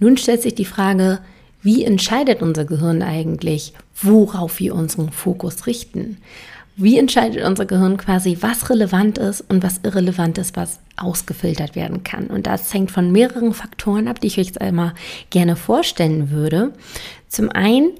Nun 0.00 0.16
stellt 0.16 0.42
sich 0.42 0.54
die 0.54 0.64
Frage, 0.64 1.20
wie 1.62 1.84
entscheidet 1.84 2.42
unser 2.42 2.64
Gehirn 2.64 3.02
eigentlich, 3.02 3.72
worauf 4.00 4.60
wir 4.60 4.74
unseren 4.74 5.10
Fokus 5.10 5.66
richten? 5.66 6.18
Wie 6.76 6.96
entscheidet 6.96 7.44
unser 7.44 7.66
Gehirn 7.66 7.96
quasi, 7.96 8.38
was 8.40 8.70
relevant 8.70 9.18
ist 9.18 9.40
und 9.48 9.64
was 9.64 9.80
irrelevant 9.82 10.38
ist, 10.38 10.56
was 10.56 10.78
ausgefiltert 10.96 11.74
werden 11.74 12.04
kann? 12.04 12.28
Und 12.28 12.46
das 12.46 12.72
hängt 12.72 12.92
von 12.92 13.10
mehreren 13.10 13.52
Faktoren 13.52 14.06
ab, 14.06 14.20
die 14.20 14.28
ich 14.28 14.38
euch 14.38 14.46
jetzt 14.46 14.60
einmal 14.60 14.94
gerne 15.30 15.56
vorstellen 15.56 16.30
würde. 16.30 16.72
Zum 17.26 17.50
einen 17.50 17.90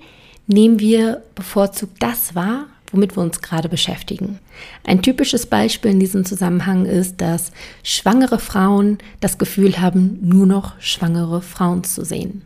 nehmen 0.46 0.78
wir 0.78 1.24
bevorzugt 1.34 2.00
das 2.00 2.36
wahr, 2.36 2.66
womit 2.92 3.16
wir 3.16 3.22
uns 3.22 3.42
gerade 3.42 3.68
beschäftigen. 3.68 4.38
Ein 4.84 5.02
typisches 5.02 5.46
Beispiel 5.46 5.90
in 5.90 5.98
diesem 5.98 6.24
Zusammenhang 6.24 6.86
ist, 6.86 7.20
dass 7.20 7.50
schwangere 7.82 8.38
Frauen 8.38 8.98
das 9.18 9.38
Gefühl 9.38 9.80
haben, 9.80 10.20
nur 10.22 10.46
noch 10.46 10.80
schwangere 10.80 11.42
Frauen 11.42 11.82
zu 11.82 12.04
sehen. 12.04 12.42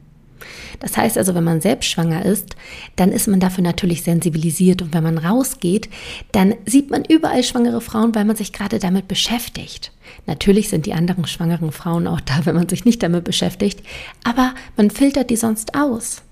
Das 0.80 0.96
heißt 0.96 1.18
also, 1.18 1.34
wenn 1.34 1.44
man 1.44 1.60
selbst 1.60 1.88
schwanger 1.88 2.24
ist, 2.24 2.56
dann 2.96 3.12
ist 3.12 3.28
man 3.28 3.40
dafür 3.40 3.64
natürlich 3.64 4.02
sensibilisiert 4.02 4.82
und 4.82 4.94
wenn 4.94 5.02
man 5.02 5.18
rausgeht, 5.18 5.88
dann 6.32 6.54
sieht 6.66 6.90
man 6.90 7.04
überall 7.04 7.42
schwangere 7.42 7.80
Frauen, 7.80 8.14
weil 8.14 8.24
man 8.24 8.36
sich 8.36 8.52
gerade 8.52 8.78
damit 8.78 9.08
beschäftigt. 9.08 9.92
Natürlich 10.26 10.68
sind 10.68 10.86
die 10.86 10.94
anderen 10.94 11.26
schwangeren 11.26 11.72
Frauen 11.72 12.06
auch 12.06 12.20
da, 12.20 12.40
wenn 12.44 12.56
man 12.56 12.68
sich 12.68 12.84
nicht 12.84 13.02
damit 13.02 13.24
beschäftigt, 13.24 13.82
aber 14.24 14.54
man 14.76 14.90
filtert 14.90 15.30
die 15.30 15.36
sonst 15.36 15.74
aus. 15.74 16.22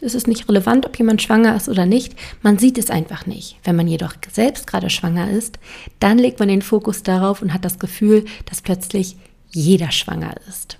Es 0.00 0.14
ist 0.14 0.26
nicht 0.26 0.48
relevant, 0.48 0.84
ob 0.84 0.98
jemand 0.98 1.22
schwanger 1.22 1.56
ist 1.56 1.68
oder 1.68 1.86
nicht. 1.86 2.14
Man 2.42 2.58
sieht 2.58 2.76
es 2.76 2.90
einfach 2.90 3.26
nicht. 3.26 3.56
Wenn 3.64 3.76
man 3.76 3.88
jedoch 3.88 4.14
selbst 4.30 4.66
gerade 4.66 4.90
schwanger 4.90 5.30
ist, 5.30 5.58
dann 5.98 6.18
legt 6.18 6.40
man 6.40 6.48
den 6.48 6.62
Fokus 6.62 7.02
darauf 7.02 7.40
und 7.40 7.54
hat 7.54 7.64
das 7.64 7.78
Gefühl, 7.78 8.24
dass 8.44 8.60
plötzlich 8.60 9.16
jeder 9.50 9.92
schwanger 9.92 10.34
ist. 10.48 10.78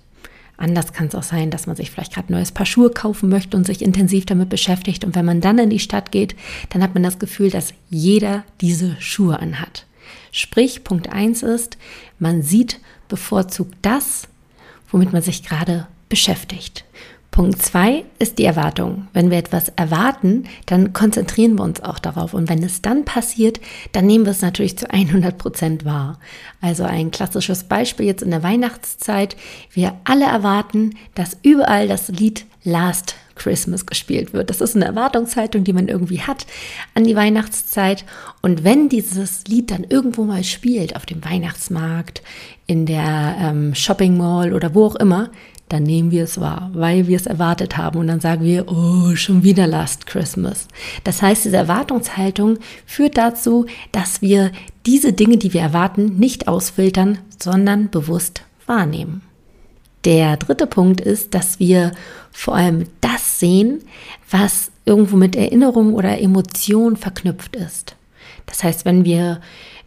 Anders 0.56 0.92
kann 0.92 1.08
es 1.08 1.14
auch 1.14 1.22
sein, 1.22 1.50
dass 1.50 1.66
man 1.66 1.76
sich 1.76 1.90
vielleicht 1.90 2.14
gerade 2.14 2.32
ein 2.32 2.36
neues 2.36 2.52
Paar 2.52 2.66
Schuhe 2.66 2.90
kaufen 2.90 3.28
möchte 3.28 3.56
und 3.56 3.66
sich 3.66 3.82
intensiv 3.82 4.24
damit 4.26 4.48
beschäftigt. 4.48 5.04
Und 5.04 5.14
wenn 5.16 5.24
man 5.24 5.40
dann 5.40 5.58
in 5.58 5.70
die 5.70 5.80
Stadt 5.80 6.12
geht, 6.12 6.36
dann 6.70 6.82
hat 6.82 6.94
man 6.94 7.02
das 7.02 7.18
Gefühl, 7.18 7.50
dass 7.50 7.74
jeder 7.90 8.44
diese 8.60 8.96
Schuhe 9.00 9.40
anhat. 9.40 9.86
Sprich, 10.30 10.84
Punkt 10.84 11.10
1 11.10 11.42
ist, 11.42 11.76
man 12.18 12.42
sieht 12.42 12.80
bevorzugt 13.08 13.76
das, 13.82 14.28
womit 14.90 15.12
man 15.12 15.22
sich 15.22 15.42
gerade 15.42 15.86
beschäftigt. 16.08 16.84
Punkt 17.34 17.60
zwei 17.60 18.04
ist 18.20 18.38
die 18.38 18.44
Erwartung. 18.44 19.08
Wenn 19.12 19.28
wir 19.28 19.38
etwas 19.38 19.68
erwarten, 19.70 20.44
dann 20.66 20.92
konzentrieren 20.92 21.56
wir 21.56 21.64
uns 21.64 21.82
auch 21.82 21.98
darauf. 21.98 22.32
Und 22.32 22.48
wenn 22.48 22.62
es 22.62 22.80
dann 22.80 23.04
passiert, 23.04 23.58
dann 23.90 24.06
nehmen 24.06 24.24
wir 24.24 24.30
es 24.30 24.40
natürlich 24.40 24.78
zu 24.78 24.88
100 24.88 25.36
Prozent 25.36 25.84
wahr. 25.84 26.20
Also 26.60 26.84
ein 26.84 27.10
klassisches 27.10 27.64
Beispiel 27.64 28.06
jetzt 28.06 28.22
in 28.22 28.30
der 28.30 28.44
Weihnachtszeit. 28.44 29.34
Wir 29.72 29.96
alle 30.04 30.26
erwarten, 30.26 30.90
dass 31.16 31.36
überall 31.42 31.88
das 31.88 32.06
Lied 32.06 32.46
Last 32.62 33.16
Christmas 33.34 33.84
gespielt 33.84 34.32
wird. 34.32 34.48
Das 34.48 34.60
ist 34.60 34.76
eine 34.76 34.84
Erwartungshaltung, 34.84 35.64
die 35.64 35.72
man 35.72 35.88
irgendwie 35.88 36.20
hat 36.20 36.46
an 36.94 37.02
die 37.02 37.16
Weihnachtszeit. 37.16 38.04
Und 38.42 38.62
wenn 38.62 38.88
dieses 38.88 39.44
Lied 39.48 39.72
dann 39.72 39.82
irgendwo 39.82 40.22
mal 40.22 40.44
spielt, 40.44 40.94
auf 40.94 41.04
dem 41.04 41.24
Weihnachtsmarkt, 41.24 42.22
in 42.66 42.86
der 42.86 43.36
ähm, 43.40 43.74
Shopping 43.74 44.16
Mall 44.16 44.54
oder 44.54 44.74
wo 44.74 44.86
auch 44.86 44.94
immer, 44.96 45.30
dann 45.74 45.82
nehmen 45.82 46.12
wir 46.12 46.22
es 46.22 46.40
wahr, 46.40 46.70
weil 46.72 47.08
wir 47.08 47.16
es 47.16 47.26
erwartet 47.26 47.76
haben 47.76 47.98
und 47.98 48.06
dann 48.06 48.20
sagen 48.20 48.44
wir, 48.44 48.70
oh, 48.70 49.16
schon 49.16 49.42
wieder 49.42 49.66
Last 49.66 50.06
Christmas. 50.06 50.68
Das 51.02 51.20
heißt, 51.20 51.44
diese 51.44 51.56
Erwartungshaltung 51.56 52.58
führt 52.86 53.18
dazu, 53.18 53.66
dass 53.90 54.22
wir 54.22 54.52
diese 54.86 55.12
Dinge, 55.12 55.36
die 55.36 55.52
wir 55.52 55.62
erwarten, 55.62 56.16
nicht 56.16 56.46
ausfiltern, 56.46 57.18
sondern 57.42 57.90
bewusst 57.90 58.42
wahrnehmen. 58.66 59.22
Der 60.04 60.36
dritte 60.36 60.68
Punkt 60.68 61.00
ist, 61.00 61.34
dass 61.34 61.58
wir 61.58 61.90
vor 62.30 62.54
allem 62.54 62.86
das 63.00 63.40
sehen, 63.40 63.80
was 64.30 64.70
irgendwo 64.84 65.16
mit 65.16 65.34
Erinnerung 65.34 65.94
oder 65.94 66.20
Emotion 66.20 66.96
verknüpft 66.96 67.56
ist. 67.56 67.96
Das 68.46 68.62
heißt, 68.62 68.84
wenn 68.84 69.04
wir 69.04 69.40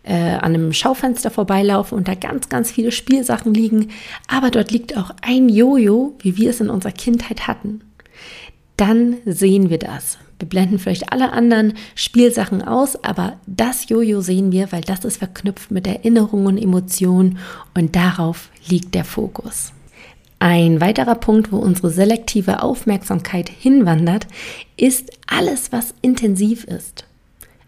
äh, 0.08 0.14
an 0.14 0.54
einem 0.54 0.74
Schaufenster 0.74 1.30
vorbeilaufen 1.30 1.98
und 1.98 2.08
da 2.08 2.16
ganz, 2.16 2.50
ganz 2.50 2.72
viele 2.72 2.92
Spielsachen 2.92 3.54
liegen, 3.54 3.90
aber 4.28 4.50
dort 4.52 4.72
liegt 4.72 4.98
auch 4.98 5.12
ein 5.22 5.50
Jojo, 5.50 6.16
wie 6.20 6.38
wir 6.38 6.50
es 6.50 6.62
in 6.62 6.70
unserer 6.70 6.94
Kindheit 6.94 7.48
hatten, 7.48 7.82
dann 8.78 9.18
sehen 9.26 9.70
wir 9.70 9.80
das. 9.80 10.18
Wir 10.40 10.48
blenden 10.48 10.78
vielleicht 10.78 11.12
alle 11.12 11.32
anderen 11.32 11.74
Spielsachen 11.96 12.62
aus, 12.62 13.04
aber 13.04 13.38
das 13.48 13.90
Jojo 13.90 14.22
sehen 14.22 14.52
wir, 14.52 14.72
weil 14.72 14.82
das 14.82 15.04
ist 15.04 15.18
verknüpft 15.18 15.72
mit 15.72 15.88
Erinnerungen 15.88 16.48
und 16.48 16.58
Emotionen 16.58 17.40
und 17.74 17.96
darauf 17.96 18.50
liegt 18.68 18.94
der 18.94 19.04
Fokus. 19.04 19.74
Ein 20.40 20.80
weiterer 20.80 21.16
Punkt, 21.16 21.52
wo 21.52 21.58
unsere 21.58 21.90
selektive 21.90 22.62
Aufmerksamkeit 22.62 23.50
hinwandert, 23.50 24.28
ist 24.78 25.12
alles, 25.26 25.72
was 25.72 25.96
intensiv 26.04 26.64
ist. 26.66 27.07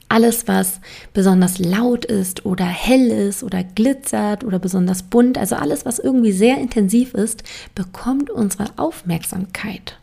Alles, 0.09 0.47
was 0.47 0.79
besonders 1.13 1.59
laut 1.59 2.03
ist 2.03 2.45
oder 2.45 2.65
hell 2.65 3.07
ist 3.07 3.43
oder 3.43 3.63
glitzert 3.63 4.43
oder 4.43 4.57
besonders 4.57 5.03
bunt, 5.03 5.37
also 5.37 5.55
alles, 5.55 5.85
was 5.85 5.99
irgendwie 5.99 6.31
sehr 6.31 6.57
intensiv 6.57 7.13
ist, 7.13 7.43
bekommt 7.75 8.31
unsere 8.31 8.65
Aufmerksamkeit. 8.77 9.99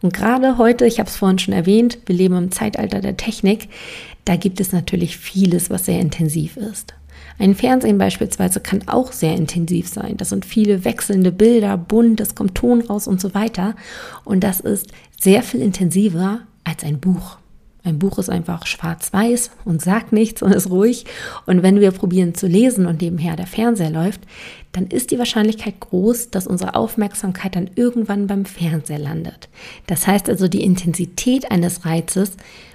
Und 0.00 0.14
gerade 0.14 0.58
heute, 0.58 0.86
ich 0.86 1.00
habe 1.00 1.08
es 1.08 1.16
vorhin 1.16 1.40
schon 1.40 1.54
erwähnt, 1.54 1.98
wir 2.06 2.14
leben 2.14 2.36
im 2.36 2.52
Zeitalter 2.52 3.00
der 3.00 3.16
Technik, 3.16 3.68
da 4.24 4.36
gibt 4.36 4.60
es 4.60 4.72
natürlich 4.72 5.16
vieles, 5.16 5.70
was 5.70 5.86
sehr 5.86 6.00
intensiv 6.00 6.56
ist. 6.56 6.94
Ein 7.38 7.54
Fernsehen 7.54 7.98
beispielsweise 7.98 8.60
kann 8.60 8.88
auch 8.88 9.12
sehr 9.12 9.34
intensiv 9.34 9.88
sein. 9.88 10.16
Das 10.16 10.30
sind 10.30 10.46
viele 10.46 10.84
wechselnde 10.84 11.32
Bilder, 11.32 11.76
bunt, 11.76 12.20
es 12.20 12.34
kommt 12.34 12.54
Ton 12.54 12.80
raus 12.80 13.06
und 13.06 13.20
so 13.20 13.34
weiter. 13.34 13.74
Und 14.24 14.42
das 14.42 14.60
ist 14.60 14.90
sehr 15.20 15.42
viel 15.42 15.60
intensiver 15.60 16.40
als 16.64 16.82
ein 16.82 16.98
Buch. 16.98 17.38
Ein 17.86 18.00
Buch 18.00 18.18
ist 18.18 18.28
einfach 18.28 18.66
schwarz-weiß 18.66 19.52
und 19.64 19.80
sagt 19.80 20.12
nichts 20.12 20.42
und 20.42 20.50
ist 20.50 20.70
ruhig. 20.70 21.04
Und 21.46 21.62
wenn 21.62 21.78
wir 21.78 21.92
probieren 21.92 22.34
zu 22.34 22.48
lesen 22.48 22.84
und 22.86 23.00
nebenher 23.00 23.36
der 23.36 23.46
Fernseher 23.46 23.90
läuft, 23.90 24.22
dann 24.72 24.88
ist 24.88 25.12
die 25.12 25.20
Wahrscheinlichkeit 25.20 25.78
groß, 25.78 26.30
dass 26.30 26.48
unsere 26.48 26.74
Aufmerksamkeit 26.74 27.54
dann 27.54 27.70
irgendwann 27.76 28.26
beim 28.26 28.44
Fernseher 28.44 28.98
landet. 28.98 29.48
Das 29.86 30.08
heißt 30.08 30.28
also, 30.28 30.48
die 30.48 30.64
Intensität 30.64 31.52
eines 31.52 31.86
Reizes 31.86 32.32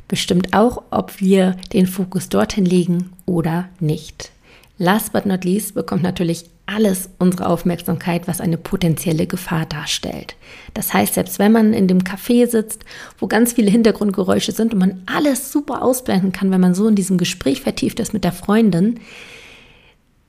bestimmt 0.08 0.54
auch, 0.54 0.82
ob 0.92 1.20
wir 1.20 1.58
den 1.74 1.88
Fokus 1.88 2.30
dorthin 2.30 2.64
legen 2.64 3.12
oder 3.26 3.68
nicht. 3.82 4.32
Last 4.78 5.12
but 5.12 5.26
not 5.26 5.44
least 5.44 5.76
bekommt 5.76 6.04
natürlich 6.04 6.46
alles 6.74 7.10
unsere 7.20 7.48
Aufmerksamkeit, 7.48 8.28
was 8.28 8.42
eine 8.42 8.58
potenzielle 8.58 9.28
Gefahr 9.28 9.66
darstellt. 9.66 10.36
Das 10.74 10.94
heißt, 10.94 11.16
selbst 11.16 11.40
wenn 11.40 11.52
man 11.52 11.74
in 11.74 11.88
dem 11.88 12.00
Café 12.00 12.48
sitzt, 12.48 12.84
wo 13.20 13.28
ganz 13.28 13.54
viele 13.54 13.72
Hintergrundgeräusche 13.72 14.52
sind 14.52 14.74
und 14.74 14.80
man 14.80 15.02
alles 15.06 15.52
super 15.52 15.82
ausblenden 15.82 16.32
kann, 16.32 16.52
wenn 16.52 16.62
man 16.62 16.74
so 16.74 16.88
in 16.88 16.96
diesem 16.96 17.18
Gespräch 17.18 17.62
vertieft 17.62 18.00
ist 18.00 18.14
mit 18.14 18.24
der 18.24 18.32
Freundin, 18.32 19.00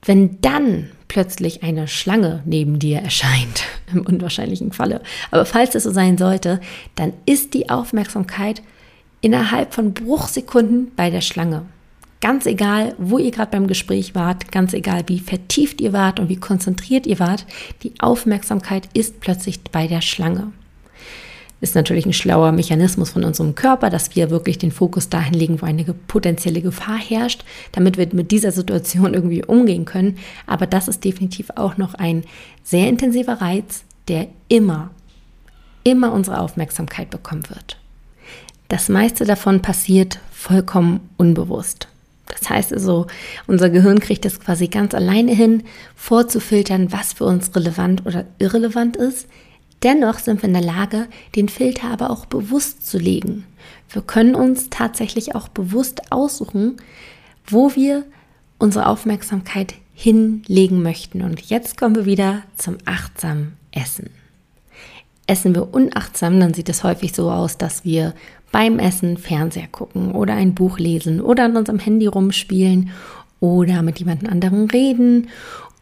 wenn 0.05 0.41
dann 0.41 0.89
plötzlich 1.07 1.63
eine 1.63 1.87
Schlange 1.87 2.43
neben 2.45 2.79
dir 2.79 2.99
erscheint, 2.99 3.63
im 3.93 4.05
unwahrscheinlichen 4.05 4.71
Falle, 4.71 5.01
aber 5.31 5.45
falls 5.45 5.75
es 5.75 5.83
so 5.83 5.91
sein 5.91 6.17
sollte, 6.17 6.59
dann 6.95 7.13
ist 7.25 7.53
die 7.53 7.69
Aufmerksamkeit 7.69 8.61
innerhalb 9.21 9.73
von 9.73 9.93
Bruchsekunden 9.93 10.91
bei 10.95 11.09
der 11.09 11.21
Schlange. 11.21 11.65
Ganz 12.23 12.45
egal, 12.45 12.95
wo 12.97 13.17
ihr 13.17 13.31
gerade 13.31 13.51
beim 13.51 13.67
Gespräch 13.67 14.15
wart, 14.15 14.49
ganz 14.49 14.71
egal, 14.71 15.03
wie 15.07 15.19
vertieft 15.19 15.81
ihr 15.81 15.91
wart 15.91 16.21
und 16.21 16.29
wie 16.29 16.37
konzentriert 16.37 17.05
ihr 17.05 17.19
wart, 17.19 17.45
die 17.81 17.91
Aufmerksamkeit 17.99 18.87
ist 18.93 19.19
plötzlich 19.19 19.61
bei 19.61 19.87
der 19.87 19.99
Schlange. 19.99 20.53
Ist 21.59 21.75
natürlich 21.75 22.05
ein 22.05 22.13
schlauer 22.13 22.53
Mechanismus 22.53 23.09
von 23.09 23.25
unserem 23.25 23.55
Körper, 23.55 23.89
dass 23.89 24.15
wir 24.15 24.29
wirklich 24.29 24.57
den 24.57 24.71
Fokus 24.71 25.09
dahin 25.09 25.33
legen, 25.33 25.61
wo 25.61 25.65
eine 25.65 25.83
potenzielle 25.83 26.61
Gefahr 26.61 26.97
herrscht, 26.97 27.43
damit 27.73 27.97
wir 27.97 28.07
mit 28.13 28.31
dieser 28.31 28.53
Situation 28.53 29.13
irgendwie 29.13 29.43
umgehen 29.43 29.83
können. 29.83 30.17
Aber 30.47 30.65
das 30.65 30.87
ist 30.87 31.03
definitiv 31.03 31.49
auch 31.55 31.75
noch 31.75 31.93
ein 31.93 32.23
sehr 32.63 32.87
intensiver 32.87 33.41
Reiz, 33.41 33.83
der 34.07 34.29
immer, 34.47 34.91
immer 35.83 36.13
unsere 36.13 36.39
Aufmerksamkeit 36.39 37.09
bekommen 37.09 37.49
wird. 37.49 37.81
Das 38.69 38.87
meiste 38.87 39.25
davon 39.25 39.61
passiert 39.61 40.21
vollkommen 40.31 41.01
unbewusst. 41.17 41.89
Das 42.39 42.49
heißt 42.49 42.73
also, 42.73 43.07
unser 43.47 43.69
Gehirn 43.69 43.99
kriegt 43.99 44.25
es 44.25 44.39
quasi 44.39 44.67
ganz 44.67 44.93
alleine 44.93 45.33
hin, 45.33 45.63
vorzufiltern, 45.95 46.91
was 46.91 47.13
für 47.13 47.25
uns 47.25 47.55
relevant 47.55 48.05
oder 48.05 48.25
irrelevant 48.39 48.97
ist. 48.97 49.27
Dennoch 49.83 50.19
sind 50.19 50.41
wir 50.41 50.47
in 50.47 50.53
der 50.53 50.63
Lage, 50.63 51.07
den 51.35 51.49
Filter 51.49 51.89
aber 51.89 52.09
auch 52.09 52.25
bewusst 52.25 52.87
zu 52.87 52.97
legen. 52.97 53.45
Wir 53.89 54.01
können 54.01 54.33
uns 54.33 54.69
tatsächlich 54.69 55.35
auch 55.35 55.47
bewusst 55.47 56.11
aussuchen, 56.11 56.77
wo 57.45 57.75
wir 57.75 58.05
unsere 58.57 58.87
Aufmerksamkeit 58.87 59.75
hinlegen 59.93 60.81
möchten. 60.81 61.21
Und 61.21 61.41
jetzt 61.41 61.77
kommen 61.77 61.95
wir 61.95 62.05
wieder 62.05 62.43
zum 62.57 62.77
achtsamen 62.85 63.57
Essen. 63.71 64.09
Essen 65.27 65.53
wir 65.53 65.73
unachtsam, 65.73 66.39
dann 66.39 66.53
sieht 66.53 66.69
es 66.69 66.83
häufig 66.83 67.13
so 67.13 67.29
aus, 67.29 67.57
dass 67.57 67.85
wir 67.85 68.13
beim 68.53 68.79
Essen 68.79 69.17
Fernseher 69.17 69.67
gucken 69.67 70.13
oder 70.13 70.35
ein 70.35 70.55
Buch 70.55 70.79
lesen 70.79 71.19
oder 71.19 71.43
an 71.43 71.57
unserem 71.57 71.79
Handy 71.79 72.05
rumspielen 72.07 72.91
oder 73.41 73.81
mit 73.81 73.99
jemand 73.99 74.29
anderem 74.29 74.67
reden 74.67 75.27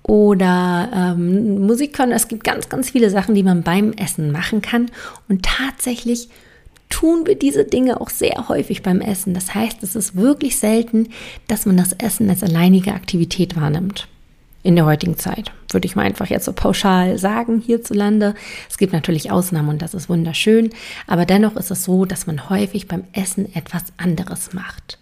oder 0.01 0.89
ähm, 0.95 1.67
Musik 1.67 1.99
hören. 1.99 2.11
Es 2.11 2.27
gibt 2.27 2.43
ganz, 2.43 2.69
ganz 2.69 2.89
viele 2.89 3.11
Sachen, 3.11 3.35
die 3.35 3.43
man 3.43 3.61
beim 3.61 3.91
Essen 3.93 4.31
machen 4.31 4.63
kann. 4.63 4.89
Und 5.29 5.43
tatsächlich 5.43 6.29
tun 6.89 7.27
wir 7.27 7.35
diese 7.35 7.65
Dinge 7.65 8.01
auch 8.01 8.09
sehr 8.09 8.47
häufig 8.47 8.81
beim 8.81 9.01
Essen. 9.01 9.33
Das 9.33 9.53
heißt, 9.53 9.83
es 9.83 9.95
ist 9.95 10.15
wirklich 10.15 10.57
selten, 10.57 11.09
dass 11.47 11.65
man 11.65 11.77
das 11.77 11.93
Essen 11.93 12.29
als 12.29 12.41
alleinige 12.41 12.93
Aktivität 12.93 13.55
wahrnimmt 13.55 14.07
in 14.63 14.75
der 14.75 14.85
heutigen 14.85 15.17
Zeit. 15.17 15.51
Würde 15.71 15.85
ich 15.85 15.95
mal 15.95 16.05
einfach 16.05 16.27
jetzt 16.27 16.45
so 16.45 16.53
pauschal 16.53 17.17
sagen 17.17 17.59
hierzulande. 17.59 18.35
Es 18.69 18.77
gibt 18.77 18.93
natürlich 18.93 19.31
Ausnahmen 19.31 19.69
und 19.69 19.81
das 19.81 19.93
ist 19.93 20.09
wunderschön, 20.09 20.69
aber 21.07 21.25
dennoch 21.25 21.55
ist 21.55 21.71
es 21.71 21.83
so, 21.83 22.05
dass 22.05 22.27
man 22.27 22.49
häufig 22.49 22.87
beim 22.87 23.05
Essen 23.13 23.53
etwas 23.55 23.85
anderes 23.97 24.53
macht. 24.53 24.99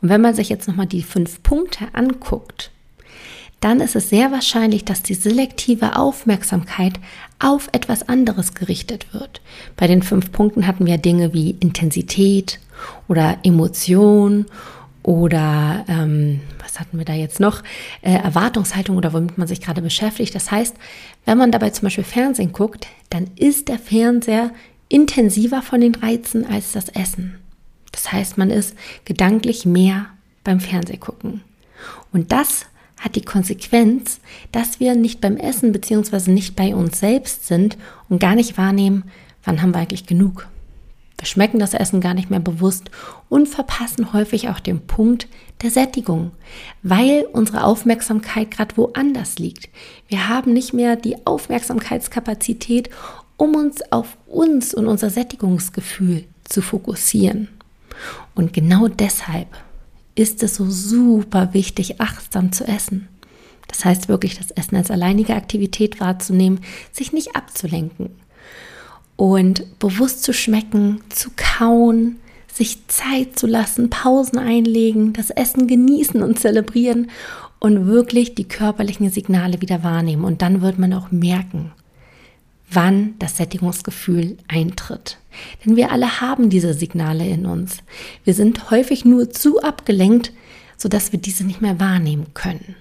Und 0.00 0.08
wenn 0.08 0.20
man 0.20 0.34
sich 0.34 0.48
jetzt 0.48 0.68
nochmal 0.68 0.86
die 0.86 1.02
fünf 1.02 1.42
Punkte 1.42 1.86
anguckt, 1.92 2.70
dann 3.60 3.80
ist 3.80 3.94
es 3.94 4.10
sehr 4.10 4.32
wahrscheinlich, 4.32 4.84
dass 4.84 5.02
die 5.02 5.14
selektive 5.14 5.96
Aufmerksamkeit 5.96 6.94
auf 7.38 7.68
etwas 7.70 8.08
anderes 8.08 8.54
gerichtet 8.54 9.14
wird. 9.14 9.40
Bei 9.76 9.86
den 9.86 10.02
fünf 10.02 10.32
Punkten 10.32 10.66
hatten 10.66 10.84
wir 10.84 10.98
Dinge 10.98 11.32
wie 11.32 11.52
Intensität 11.60 12.58
oder 13.06 13.38
Emotion 13.44 14.46
oder 15.04 15.84
ähm, 15.88 16.40
was 16.72 16.80
hatten 16.80 16.96
wir 16.96 17.04
da 17.04 17.12
jetzt 17.12 17.38
noch? 17.38 17.62
Äh, 18.00 18.14
Erwartungshaltung 18.14 18.96
oder 18.96 19.12
womit 19.12 19.36
man 19.36 19.46
sich 19.46 19.60
gerade 19.60 19.82
beschäftigt. 19.82 20.34
Das 20.34 20.50
heißt, 20.50 20.74
wenn 21.26 21.36
man 21.36 21.52
dabei 21.52 21.70
zum 21.70 21.84
Beispiel 21.84 22.04
Fernsehen 22.04 22.52
guckt, 22.52 22.86
dann 23.10 23.28
ist 23.36 23.68
der 23.68 23.78
Fernseher 23.78 24.52
intensiver 24.88 25.60
von 25.60 25.82
den 25.82 25.94
Reizen 25.94 26.46
als 26.46 26.72
das 26.72 26.88
Essen. 26.88 27.38
Das 27.90 28.10
heißt, 28.10 28.38
man 28.38 28.50
ist 28.50 28.74
gedanklich 29.04 29.66
mehr 29.66 30.06
beim 30.44 30.60
Fernsehgucken. 30.60 31.42
Und 32.10 32.32
das 32.32 32.66
hat 32.98 33.16
die 33.16 33.24
Konsequenz, 33.24 34.20
dass 34.50 34.80
wir 34.80 34.94
nicht 34.94 35.20
beim 35.20 35.36
Essen 35.36 35.72
bzw. 35.72 36.30
nicht 36.30 36.56
bei 36.56 36.74
uns 36.74 37.00
selbst 37.00 37.46
sind 37.46 37.76
und 38.08 38.18
gar 38.18 38.34
nicht 38.34 38.56
wahrnehmen, 38.56 39.04
wann 39.44 39.60
haben 39.60 39.74
wir 39.74 39.80
eigentlich 39.80 40.06
genug. 40.06 40.48
Wir 41.22 41.28
schmecken 41.28 41.60
das 41.60 41.72
Essen 41.72 42.00
gar 42.00 42.14
nicht 42.14 42.30
mehr 42.30 42.40
bewusst 42.40 42.90
und 43.28 43.48
verpassen 43.48 44.12
häufig 44.12 44.48
auch 44.48 44.58
den 44.58 44.80
Punkt 44.80 45.28
der 45.62 45.70
Sättigung, 45.70 46.32
weil 46.82 47.28
unsere 47.32 47.62
Aufmerksamkeit 47.62 48.50
gerade 48.50 48.76
woanders 48.76 49.38
liegt. 49.38 49.68
Wir 50.08 50.28
haben 50.28 50.52
nicht 50.52 50.72
mehr 50.72 50.96
die 50.96 51.24
Aufmerksamkeitskapazität, 51.24 52.90
um 53.36 53.54
uns 53.54 53.82
auf 53.92 54.16
uns 54.26 54.74
und 54.74 54.88
unser 54.88 55.10
Sättigungsgefühl 55.10 56.24
zu 56.42 56.60
fokussieren. 56.60 57.46
Und 58.34 58.52
genau 58.52 58.88
deshalb 58.88 59.46
ist 60.16 60.42
es 60.42 60.56
so 60.56 60.68
super 60.68 61.54
wichtig, 61.54 62.00
achtsam 62.00 62.50
zu 62.50 62.66
essen. 62.66 63.06
Das 63.68 63.84
heißt 63.84 64.08
wirklich, 64.08 64.38
das 64.38 64.50
Essen 64.50 64.74
als 64.74 64.90
alleinige 64.90 65.36
Aktivität 65.36 66.00
wahrzunehmen, 66.00 66.62
sich 66.90 67.12
nicht 67.12 67.36
abzulenken 67.36 68.10
und 69.22 69.78
bewusst 69.78 70.24
zu 70.24 70.32
schmecken, 70.32 71.00
zu 71.08 71.30
kauen, 71.36 72.16
sich 72.52 72.88
Zeit 72.88 73.38
zu 73.38 73.46
lassen, 73.46 73.88
Pausen 73.88 74.36
einlegen, 74.36 75.12
das 75.12 75.30
Essen 75.30 75.68
genießen 75.68 76.24
und 76.24 76.40
zelebrieren 76.40 77.08
und 77.60 77.86
wirklich 77.86 78.34
die 78.34 78.48
körperlichen 78.48 79.10
Signale 79.10 79.60
wieder 79.60 79.84
wahrnehmen. 79.84 80.24
Und 80.24 80.42
dann 80.42 80.60
wird 80.60 80.80
man 80.80 80.92
auch 80.92 81.12
merken, 81.12 81.70
wann 82.68 83.14
das 83.20 83.36
Sättigungsgefühl 83.36 84.38
eintritt. 84.48 85.18
Denn 85.64 85.76
wir 85.76 85.92
alle 85.92 86.20
haben 86.20 86.50
diese 86.50 86.74
Signale 86.74 87.24
in 87.24 87.46
uns. 87.46 87.76
Wir 88.24 88.34
sind 88.34 88.72
häufig 88.72 89.04
nur 89.04 89.30
zu 89.30 89.62
abgelenkt, 89.62 90.32
sodass 90.76 91.12
wir 91.12 91.20
diese 91.20 91.44
nicht 91.44 91.62
mehr 91.62 91.78
wahrnehmen 91.78 92.34
können. 92.34 92.74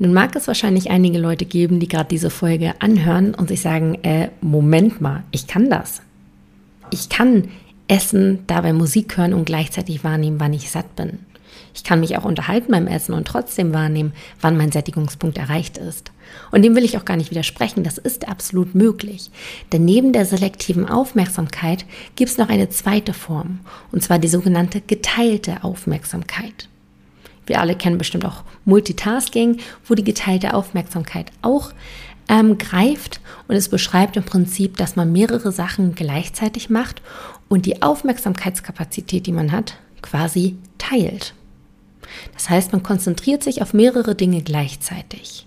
Nun 0.00 0.12
mag 0.12 0.36
es 0.36 0.46
wahrscheinlich 0.46 0.90
einige 0.90 1.18
Leute 1.18 1.44
geben, 1.44 1.80
die 1.80 1.88
gerade 1.88 2.08
diese 2.08 2.30
Folge 2.30 2.74
anhören 2.80 3.34
und 3.34 3.48
sich 3.48 3.60
sagen, 3.60 3.96
äh, 4.04 4.30
Moment 4.40 5.00
mal, 5.00 5.24
ich 5.32 5.48
kann 5.48 5.70
das. 5.70 6.02
Ich 6.90 7.08
kann 7.08 7.48
essen, 7.88 8.44
dabei 8.46 8.72
Musik 8.72 9.16
hören 9.16 9.34
und 9.34 9.46
gleichzeitig 9.46 10.04
wahrnehmen, 10.04 10.38
wann 10.38 10.52
ich 10.52 10.70
satt 10.70 10.94
bin. 10.94 11.18
Ich 11.74 11.82
kann 11.84 12.00
mich 12.00 12.16
auch 12.16 12.24
unterhalten 12.24 12.70
beim 12.72 12.86
Essen 12.86 13.12
und 13.12 13.26
trotzdem 13.26 13.72
wahrnehmen, 13.72 14.12
wann 14.40 14.56
mein 14.56 14.72
Sättigungspunkt 14.72 15.38
erreicht 15.38 15.78
ist. 15.78 16.12
Und 16.50 16.62
dem 16.62 16.76
will 16.76 16.84
ich 16.84 16.96
auch 16.96 17.04
gar 17.04 17.16
nicht 17.16 17.30
widersprechen, 17.30 17.82
das 17.82 17.98
ist 17.98 18.28
absolut 18.28 18.74
möglich. 18.74 19.30
Denn 19.72 19.84
neben 19.84 20.12
der 20.12 20.26
selektiven 20.26 20.88
Aufmerksamkeit 20.88 21.86
gibt 22.16 22.30
es 22.30 22.38
noch 22.38 22.48
eine 22.48 22.68
zweite 22.68 23.14
Form, 23.14 23.60
und 23.90 24.02
zwar 24.02 24.18
die 24.18 24.28
sogenannte 24.28 24.80
geteilte 24.80 25.64
Aufmerksamkeit. 25.64 26.68
Wir 27.48 27.60
alle 27.60 27.74
kennen 27.74 27.98
bestimmt 27.98 28.24
auch 28.24 28.44
Multitasking, 28.64 29.58
wo 29.86 29.94
die 29.94 30.04
geteilte 30.04 30.54
Aufmerksamkeit 30.54 31.32
auch 31.42 31.72
ähm, 32.28 32.58
greift 32.58 33.20
und 33.48 33.56
es 33.56 33.68
beschreibt 33.68 34.16
im 34.16 34.24
Prinzip, 34.24 34.76
dass 34.76 34.96
man 34.96 35.12
mehrere 35.12 35.50
Sachen 35.50 35.94
gleichzeitig 35.94 36.70
macht 36.70 37.02
und 37.48 37.66
die 37.66 37.82
Aufmerksamkeitskapazität, 37.82 39.26
die 39.26 39.32
man 39.32 39.50
hat, 39.52 39.78
quasi 40.02 40.56
teilt. 40.76 41.34
Das 42.34 42.48
heißt, 42.48 42.72
man 42.72 42.82
konzentriert 42.82 43.42
sich 43.42 43.62
auf 43.62 43.74
mehrere 43.74 44.14
Dinge 44.14 44.42
gleichzeitig. 44.42 45.46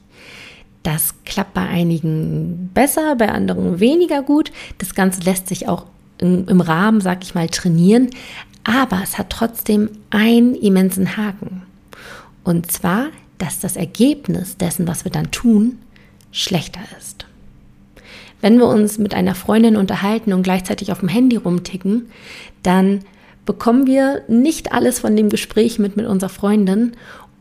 Das 0.83 1.13
klappt 1.25 1.53
bei 1.53 1.67
einigen 1.67 2.71
besser, 2.73 3.15
bei 3.15 3.29
anderen 3.29 3.79
weniger 3.79 4.23
gut. 4.23 4.51
Das 4.79 4.95
Ganze 4.95 5.21
lässt 5.21 5.47
sich 5.47 5.67
auch 5.67 5.85
im, 6.17 6.47
im 6.47 6.61
Rahmen, 6.61 7.01
sag 7.01 7.23
ich 7.23 7.35
mal, 7.35 7.49
trainieren, 7.49 8.09
aber 8.63 9.01
es 9.03 9.17
hat 9.17 9.29
trotzdem 9.29 9.89
einen 10.09 10.55
immensen 10.55 11.17
Haken. 11.17 11.63
Und 12.43 12.71
zwar, 12.71 13.07
dass 13.37 13.59
das 13.59 13.75
Ergebnis 13.75 14.57
dessen, 14.57 14.87
was 14.87 15.03
wir 15.03 15.11
dann 15.11 15.31
tun, 15.31 15.79
schlechter 16.31 16.81
ist. 16.97 17.25
Wenn 18.39 18.57
wir 18.57 18.67
uns 18.67 18.97
mit 18.97 19.13
einer 19.13 19.35
Freundin 19.35 19.75
unterhalten 19.75 20.33
und 20.33 20.43
gleichzeitig 20.43 20.91
auf 20.91 20.99
dem 20.99 21.09
Handy 21.09 21.35
rumticken, 21.35 22.07
dann 22.63 23.01
bekommen 23.45 23.85
wir 23.85 24.23
nicht 24.27 24.71
alles 24.71 24.99
von 24.99 25.15
dem 25.15 25.29
Gespräch 25.29 25.77
mit 25.79 25.97
mit 25.97 26.07
unserer 26.07 26.29
Freundin 26.29 26.93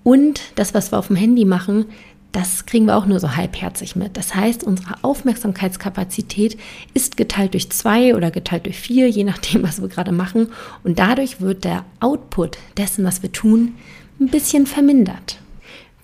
und 0.03 0.41
das, 0.55 0.75
was 0.75 0.93
wir 0.93 0.99
auf 0.99 1.09
dem 1.09 1.17
Handy 1.17 1.45
machen, 1.45 1.87
das 2.33 2.65
kriegen 2.65 2.87
wir 2.87 2.97
auch 2.97 3.07
nur 3.07 3.19
so 3.19 3.37
halbherzig 3.37 3.97
mit. 3.97 4.17
Das 4.17 4.35
heißt, 4.35 4.63
unsere 4.63 4.95
Aufmerksamkeitskapazität 5.03 6.57
ist 6.95 7.17
geteilt 7.17 7.55
durch 7.55 7.71
zwei 7.71 8.15
oder 8.15 8.31
geteilt 8.31 8.67
durch 8.67 8.79
vier, 8.79 9.09
je 9.09 9.25
nachdem, 9.25 9.63
was 9.65 9.83
wir 9.83 9.89
gerade 9.89 10.13
machen. 10.13 10.49
Und 10.85 10.99
dadurch 10.99 11.41
wird 11.41 11.65
der 11.65 11.85
Output 11.99 12.59
dessen, 12.77 13.05
was 13.05 13.23
wir 13.23 13.33
tun, 13.33 13.75
ein 14.21 14.29
bisschen 14.29 14.67
vermindert. 14.67 15.39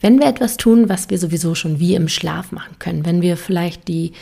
Wenn 0.00 0.18
wir 0.18 0.26
etwas 0.26 0.56
tun, 0.56 0.88
was 0.88 1.10
wir 1.10 1.18
sowieso 1.18 1.54
schon 1.54 1.80
wie 1.80 1.94
im 1.94 2.08
Schlaf 2.08 2.52
machen 2.52 2.76
können, 2.78 3.04
wenn 3.04 3.22
wir 3.22 3.36
vielleicht 3.36 3.88
die 3.88 4.12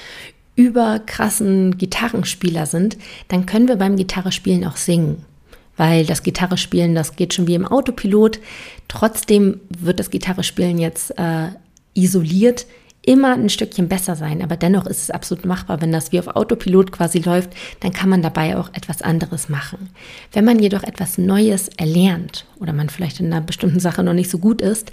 überkrassen 0.57 1.79
Gitarrenspieler 1.79 2.67
sind, 2.67 2.97
dann 3.29 3.47
können 3.47 3.69
wir 3.69 3.77
beim 3.77 3.97
Gitarrespielen 3.97 4.65
auch 4.65 4.77
singen. 4.77 5.25
Weil 5.77 6.07
das 6.07 6.23
Gitarrespielen, 6.23 6.95
das 6.95 7.17
geht 7.17 7.35
schon 7.35 7.49
wie 7.49 7.57
im 7.57 7.67
Autopilot. 7.67 8.39
Trotzdem 8.87 9.61
wird 9.69 9.99
das 9.99 10.11
Gitarrespielen 10.11 10.79
jetzt 10.79 11.19
äh, 11.19 11.49
isoliert 11.95 12.67
immer 13.07 13.35
ein 13.35 13.49
Stückchen 13.49 13.89
besser 13.89 14.17
sein, 14.17 14.43
aber 14.43 14.57
dennoch 14.57 14.87
ist 14.87 15.03
es 15.03 15.11
absolut 15.11 15.45
machbar. 15.45 15.81
Wenn 15.81 15.93
das 15.93 16.13
wie 16.13 16.19
auf 16.19 16.29
Autopilot 16.29 16.93
quasi 16.93 17.19
läuft, 17.19 17.51
dann 17.81 17.93
kann 17.93 18.09
man 18.09 18.23
dabei 18.23 18.57
auch 18.57 18.69
etwas 18.73 19.03
anderes 19.03 19.49
machen. 19.49 19.91
Wenn 20.33 20.45
man 20.45 20.59
jedoch 20.59 20.83
etwas 20.83 21.19
Neues 21.19 21.69
erlernt 21.77 22.47
oder 22.61 22.73
man 22.73 22.89
vielleicht 22.89 23.21
in 23.21 23.27
einer 23.27 23.41
bestimmten 23.41 23.81
Sache 23.81 24.03
noch 24.03 24.15
nicht 24.15 24.31
so 24.31 24.39
gut 24.39 24.63
ist, 24.63 24.91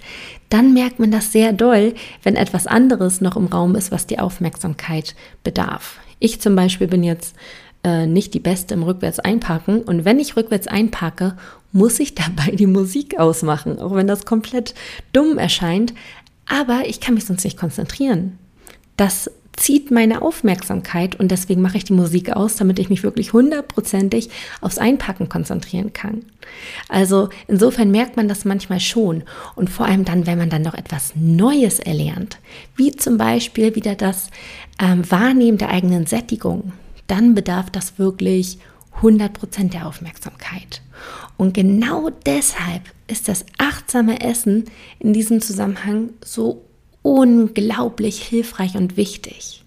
dann 0.50 0.74
merkt 0.74 1.00
man 1.00 1.12
das 1.12 1.32
sehr 1.32 1.54
doll, 1.54 1.94
wenn 2.24 2.36
etwas 2.36 2.68
anderes 2.68 3.22
noch 3.22 3.38
im 3.38 3.48
Raum 3.48 3.76
ist, 3.76 3.92
was 3.92 4.08
die 4.08 4.20
Aufmerksamkeit 4.20 5.16
bedarf. 5.44 6.00
Ich 6.20 6.42
zum 6.42 6.56
Beispiel 6.56 6.88
bin 6.88 7.04
jetzt 7.04 7.36
äh, 7.84 8.06
nicht 8.06 8.34
die 8.34 8.40
Beste 8.40 8.74
im 8.74 8.84
Rückwärts 8.84 9.20
einparken 9.20 9.82
und 9.82 10.06
wenn 10.06 10.20
ich 10.20 10.36
rückwärts 10.36 10.68
einparke, 10.68 11.36
muss 11.72 12.00
ich 12.00 12.16
dabei 12.16 12.52
die 12.52 12.68
Musik 12.68 13.20
ausmachen, 13.20 13.80
auch 13.80 13.96
wenn 13.96 14.08
das 14.08 14.26
komplett 14.26 14.76
dumm 15.14 15.38
erscheint. 15.38 15.94
Aber 16.52 16.84
ich 16.86 17.00
kann 17.00 17.14
mich 17.14 17.26
sonst 17.26 17.46
nicht 17.46 17.58
konzentrieren. 17.58 18.38
Das 18.98 19.32
zieht 19.56 19.90
meine 19.90 20.22
Aufmerksamkeit 20.22 21.18
und 21.18 21.32
deswegen 21.32 21.62
mache 21.62 21.78
ich 21.78 21.86
die 21.86 21.94
Musik 21.94 22.32
aus, 22.32 22.58
damit 22.58 22.78
ich 22.78 22.90
mich 22.90 23.04
wirklich 23.04 23.32
hundertprozentig 23.32 24.30
aufs 24.60 24.78
Einpacken 24.78 25.30
konzentrieren 25.30 25.94
kann. 25.94 26.24
Also 26.90 27.30
insofern 27.48 27.90
merkt 27.92 28.18
man 28.18 28.28
das 28.28 28.44
manchmal 28.44 28.80
schon 28.82 29.24
und 29.56 29.70
vor 29.70 29.86
allem 29.86 30.04
dann, 30.04 30.26
wenn 30.26 30.38
man 30.38 30.50
dann 30.50 30.62
noch 30.62 30.74
etwas 30.74 31.14
Neues 31.16 31.80
erlernt, 31.80 32.38
wie 32.76 32.92
zum 32.92 33.18
Beispiel 33.18 33.76
wieder 33.76 33.96
das 33.96 34.30
ähm, 34.82 35.10
Wahrnehmen 35.10 35.58
der 35.58 35.70
eigenen 35.70 36.06
Sättigung, 36.06 36.74
dann 37.08 37.34
bedarf 37.34 37.70
das 37.70 37.98
wirklich 37.98 38.58
100% 39.02 39.70
der 39.70 39.88
Aufmerksamkeit. 39.88 40.82
Und 41.42 41.56
genau 41.56 42.12
deshalb 42.28 42.84
ist 43.08 43.28
das 43.28 43.46
achtsame 43.58 44.22
Essen 44.22 44.66
in 45.00 45.12
diesem 45.12 45.42
Zusammenhang 45.42 46.10
so 46.24 46.62
unglaublich 47.02 48.22
hilfreich 48.22 48.76
und 48.76 48.96
wichtig. 48.96 49.64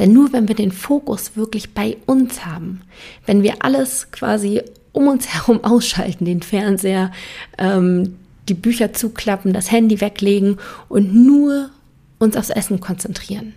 Denn 0.00 0.12
nur 0.12 0.32
wenn 0.32 0.48
wir 0.48 0.56
den 0.56 0.72
Fokus 0.72 1.36
wirklich 1.36 1.72
bei 1.72 1.98
uns 2.06 2.44
haben, 2.44 2.80
wenn 3.26 3.44
wir 3.44 3.64
alles 3.64 4.10
quasi 4.10 4.60
um 4.90 5.06
uns 5.06 5.28
herum 5.32 5.62
ausschalten, 5.62 6.24
den 6.24 6.42
Fernseher, 6.42 7.12
ähm, 7.58 8.16
die 8.48 8.54
Bücher 8.54 8.92
zuklappen, 8.92 9.52
das 9.52 9.70
Handy 9.70 10.00
weglegen 10.00 10.56
und 10.88 11.14
nur 11.14 11.70
uns 12.18 12.36
aufs 12.36 12.50
Essen 12.50 12.80
konzentrieren, 12.80 13.54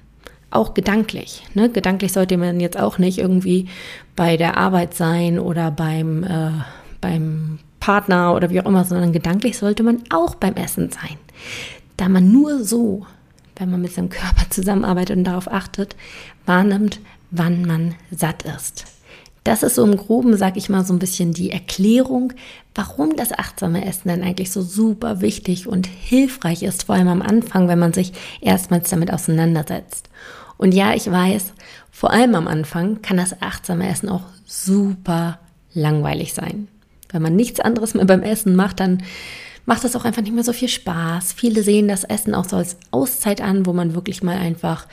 auch 0.52 0.76
gedanklich. 0.76 1.42
Ne? 1.56 1.72
Gedanklich 1.72 2.14
sollte 2.14 2.38
man 2.38 2.60
jetzt 2.60 2.78
auch 2.80 3.00
nicht 3.00 3.18
irgendwie 3.18 3.68
bei 4.16 4.38
der 4.38 4.58
Arbeit 4.58 4.94
sein 4.94 5.40
oder 5.40 5.72
beim, 5.72 6.24
äh, 6.24 6.52
beim 7.02 7.60
Partner 7.80 8.36
oder 8.36 8.50
wie 8.50 8.60
auch 8.62 8.66
immer, 8.66 8.86
sondern 8.86 9.14
gedanklich 9.14 9.58
sollte 9.58 9.84
man 9.84 10.04
auch 10.10 10.36
beim 10.36 10.56
Essen 10.56 10.90
sein. 10.92 11.18
Da 11.96 12.10
man 12.10 12.32
nur 12.32 12.64
so, 12.64 13.06
wenn 13.56 13.72
man 13.72 13.82
mit 13.82 13.94
seinem 13.94 14.10
Körper 14.10 14.50
zusammenarbeitet 14.50 15.18
und 15.18 15.24
darauf 15.24 15.52
achtet, 15.52 15.96
wahrnimmt, 16.46 17.00
wann 17.32 17.66
man 17.66 17.96
satt 18.12 18.44
ist. 18.44 18.86
Das 19.44 19.64
ist 19.64 19.76
so 19.76 19.86
im 19.86 19.96
Groben, 19.96 20.36
sag 20.36 20.58
ich 20.58 20.68
mal, 20.68 20.84
so 20.84 20.94
ein 20.94 21.00
bisschen 21.00 21.32
die 21.32 21.52
Erklärung, 21.52 22.34
warum 22.76 23.16
das 23.16 23.32
achtsame 23.32 23.86
Essen 23.86 24.10
denn 24.10 24.22
eigentlich 24.22 24.52
so 24.52 24.62
super 24.62 25.22
wichtig 25.22 25.68
und 25.68 25.88
hilfreich 25.88 26.64
ist, 26.64 26.84
vor 26.84 26.96
allem 26.96 27.08
am 27.08 27.22
Anfang, 27.22 27.70
wenn 27.70 27.80
man 27.80 27.94
sich 27.94 28.12
erstmals 28.42 28.90
damit 28.90 29.14
auseinandersetzt. 29.14 30.10
Und 30.58 30.74
ja, 30.74 30.94
ich 30.94 31.10
weiß, 31.10 31.54
vor 31.92 32.12
allem 32.12 32.36
am 32.36 32.48
Anfang 32.48 33.02
kann 33.02 33.16
das 33.16 33.42
achtsame 33.42 33.90
Essen 33.90 34.10
auch 34.10 34.26
super 34.46 35.40
langweilig 35.74 36.34
sein. 36.34 36.68
Wenn 37.10 37.22
man 37.22 37.36
nichts 37.36 37.60
anderes 37.60 37.94
mehr 37.94 38.06
beim 38.06 38.24
Essen 38.24 38.56
macht, 38.56 38.80
dann 38.80 39.04
macht 39.66 39.84
das 39.84 39.96
auch 39.96 40.06
einfach 40.06 40.22
nicht 40.22 40.34
mehr 40.34 40.44
so 40.44 40.54
viel 40.54 40.70
Spaß. 40.70 41.34
Viele 41.34 41.64
sehen 41.64 41.88
das 41.88 42.04
Essen 42.04 42.34
auch 42.34 42.46
so 42.46 42.56
als 42.56 42.78
Auszeit 42.92 43.42
an, 43.42 43.66
wo 43.66 43.74
man 43.74 43.96
wirklich 43.96 44.24
mal 44.24 44.38
einfach 44.38 44.88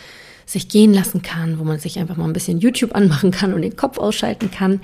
sich 0.47 0.69
gehen 0.69 0.93
lassen 0.93 1.23
kann, 1.23 1.59
wo 1.59 1.65
man 1.65 1.79
sich 1.79 1.99
einfach 1.99 2.17
mal 2.17 2.27
ein 2.27 2.33
bisschen 2.33 2.59
YouTube 2.59 2.95
anmachen 2.95 3.31
kann 3.31 3.55
und 3.55 3.63
den 3.63 3.77
Kopf 3.77 3.99
ausschalten 3.99 4.51
kann. 4.51 4.81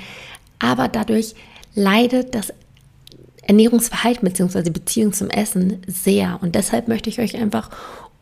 Aber 0.59 0.89
dadurch 0.89 1.35
leidet 1.75 2.35
das 2.35 2.53
Ernährungsverhalten 3.43 4.29
bzw. 4.29 4.71
Beziehung 4.71 5.13
zum 5.13 5.29
Essen 5.29 5.83
sehr. 5.87 6.39
Und 6.41 6.55
deshalb 6.55 6.89
möchte 6.89 7.11
ich 7.11 7.21
euch 7.21 7.37
einfach 7.37 7.71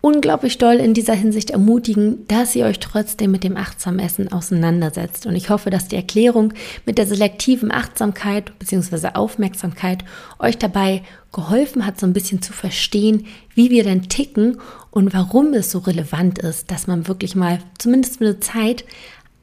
unglaublich 0.00 0.58
doll 0.58 0.76
in 0.76 0.94
dieser 0.94 1.14
Hinsicht 1.14 1.50
ermutigen, 1.50 2.26
dass 2.28 2.54
ihr 2.54 2.66
euch 2.66 2.78
trotzdem 2.78 3.32
mit 3.32 3.42
dem 3.42 3.56
achtsamen 3.56 3.98
Essen 3.98 4.30
auseinandersetzt. 4.30 5.26
Und 5.26 5.34
ich 5.34 5.50
hoffe, 5.50 5.70
dass 5.70 5.88
die 5.88 5.96
Erklärung 5.96 6.52
mit 6.86 6.98
der 6.98 7.06
selektiven 7.06 7.72
Achtsamkeit 7.72 8.56
bzw. 8.58 9.10
Aufmerksamkeit 9.14 10.04
euch 10.38 10.56
dabei 10.56 11.02
geholfen 11.32 11.84
hat, 11.84 11.98
so 11.98 12.06
ein 12.06 12.12
bisschen 12.12 12.42
zu 12.42 12.52
verstehen, 12.52 13.26
wie 13.54 13.70
wir 13.70 13.82
denn 13.82 14.08
ticken 14.08 14.60
und 14.90 15.12
warum 15.14 15.52
es 15.52 15.70
so 15.70 15.80
relevant 15.80 16.38
ist, 16.38 16.70
dass 16.70 16.86
man 16.86 17.08
wirklich 17.08 17.34
mal 17.34 17.58
zumindest 17.78 18.18
für 18.18 18.26
eine 18.26 18.40
Zeit 18.40 18.84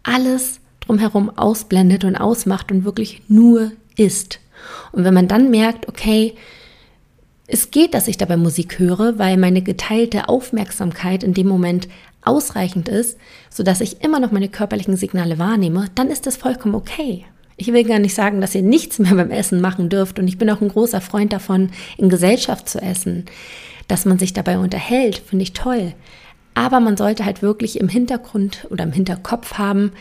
alles 0.04 0.60
drumherum 0.82 1.38
ausblendet 1.38 2.06
und 2.06 2.15
ausmacht 2.15 2.72
und 2.72 2.86
wirklich 2.86 3.22
nur 3.28 3.72
isst. 3.98 4.39
Und 4.91 5.04
wenn 5.04 5.13
man 5.13 5.28
dann 5.28 5.52
merkt, 5.52 5.88
okay, 5.89 6.34
es 7.48 7.72
geht, 7.72 7.94
dass 7.94 8.08
ich 8.08 8.18
dabei 8.18 8.38
Musik 8.38 8.80
höre, 8.80 9.20
weil 9.20 9.38
meine 9.38 9.62
geteilte 9.62 10.30
Aufmerksamkeit 10.30 11.24
in 11.24 11.34
dem 11.34 11.48
Moment 11.48 11.88
ausreichend 12.24 12.90
ist, 12.90 13.20
sodass 13.50 13.82
ich 13.82 14.04
immer 14.04 14.20
noch 14.20 14.32
meine 14.32 14.50
körperlichen 14.50 14.98
Signale 14.98 15.38
wahrnehme, 15.38 15.90
dann 15.94 16.10
ist 16.10 16.26
das 16.26 16.38
vollkommen 16.38 16.76
okay. 16.76 17.26
Ich 17.58 17.72
will 17.72 17.84
gar 17.86 18.00
nicht 18.00 18.16
sagen, 18.16 18.42
dass 18.42 18.56
ihr 18.56 18.64
nichts 18.64 19.00
mehr 19.00 19.14
beim 19.14 19.32
Essen 19.32 19.62
machen 19.62 19.90
dürft 19.90 20.20
und 20.20 20.28
ich 20.28 20.38
bin 20.38 20.50
auch 20.50 20.62
ein 20.62 20.70
großer 20.70 21.02
Freund 21.02 21.32
davon, 21.32 21.70
in 21.98 22.10
Gesellschaft 22.10 22.68
zu 22.68 22.82
essen. 22.82 23.26
Dass 23.88 24.06
man 24.06 24.18
sich 24.18 24.34
dabei 24.34 24.58
unterhält, 24.58 25.18
finde 25.18 25.44
ich 25.44 25.54
toll. 25.54 25.94
Aber 26.56 26.80
man 26.80 26.98
sollte 26.98 27.26
halt 27.26 27.42
wirklich 27.42 27.80
im 27.80 27.90
Hintergrund 27.90 28.66
oder 28.72 28.84
im 28.84 28.92
Hinterkopf 28.92 29.54
haben, 29.54 29.92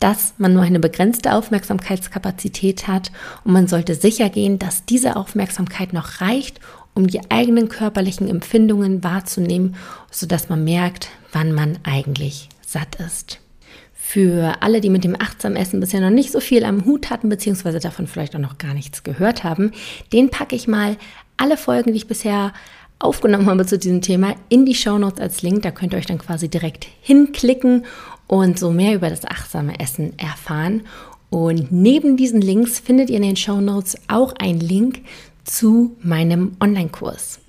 dass 0.00 0.34
man 0.38 0.54
nur 0.54 0.62
eine 0.62 0.80
begrenzte 0.80 1.34
Aufmerksamkeitskapazität 1.34 2.88
hat 2.88 3.12
und 3.44 3.52
man 3.52 3.68
sollte 3.68 3.94
sicher 3.94 4.30
gehen, 4.30 4.58
dass 4.58 4.84
diese 4.86 5.16
Aufmerksamkeit 5.16 5.92
noch 5.92 6.20
reicht, 6.20 6.58
um 6.94 7.06
die 7.06 7.20
eigenen 7.30 7.68
körperlichen 7.68 8.28
Empfindungen 8.28 9.02
wahrzunehmen, 9.04 9.76
sodass 10.10 10.48
man 10.48 10.64
merkt, 10.64 11.08
wann 11.32 11.52
man 11.52 11.78
eigentlich 11.82 12.48
satt 12.66 12.96
ist. 12.96 13.40
Für 13.94 14.56
alle, 14.60 14.80
die 14.80 14.90
mit 14.90 15.04
dem 15.04 15.14
achtsamen 15.20 15.56
Essen 15.56 15.78
bisher 15.78 16.00
noch 16.00 16.10
nicht 16.10 16.32
so 16.32 16.40
viel 16.40 16.64
am 16.64 16.84
Hut 16.84 17.10
hatten, 17.10 17.28
beziehungsweise 17.28 17.78
davon 17.78 18.08
vielleicht 18.08 18.34
auch 18.34 18.40
noch 18.40 18.58
gar 18.58 18.74
nichts 18.74 19.04
gehört 19.04 19.44
haben, 19.44 19.70
den 20.12 20.30
packe 20.30 20.56
ich 20.56 20.66
mal 20.66 20.96
alle 21.36 21.56
Folgen, 21.56 21.92
die 21.92 21.98
ich 21.98 22.08
bisher 22.08 22.52
aufgenommen 22.98 23.46
habe 23.46 23.66
zu 23.66 23.78
diesem 23.78 24.02
Thema, 24.02 24.34
in 24.48 24.66
die 24.66 24.74
Shownotes 24.74 25.20
als 25.20 25.42
Link. 25.42 25.62
Da 25.62 25.70
könnt 25.70 25.94
ihr 25.94 25.98
euch 25.98 26.06
dann 26.06 26.18
quasi 26.18 26.48
direkt 26.48 26.86
hinklicken 27.00 27.86
und 28.26 28.58
so 28.58 28.70
mehr 28.70 28.94
über 28.94 29.10
das 29.10 29.24
achtsame 29.24 29.78
Essen 29.80 30.18
erfahren. 30.18 30.82
Und 31.30 31.70
neben 31.70 32.16
diesen 32.16 32.40
Links 32.40 32.80
findet 32.80 33.08
ihr 33.10 33.16
in 33.16 33.22
den 33.22 33.36
Shownotes 33.36 33.96
auch 34.08 34.34
einen 34.34 34.60
Link 34.60 35.02
zu 35.50 35.96
meinem 36.02 36.56
Online-Kurs. 36.60 37.40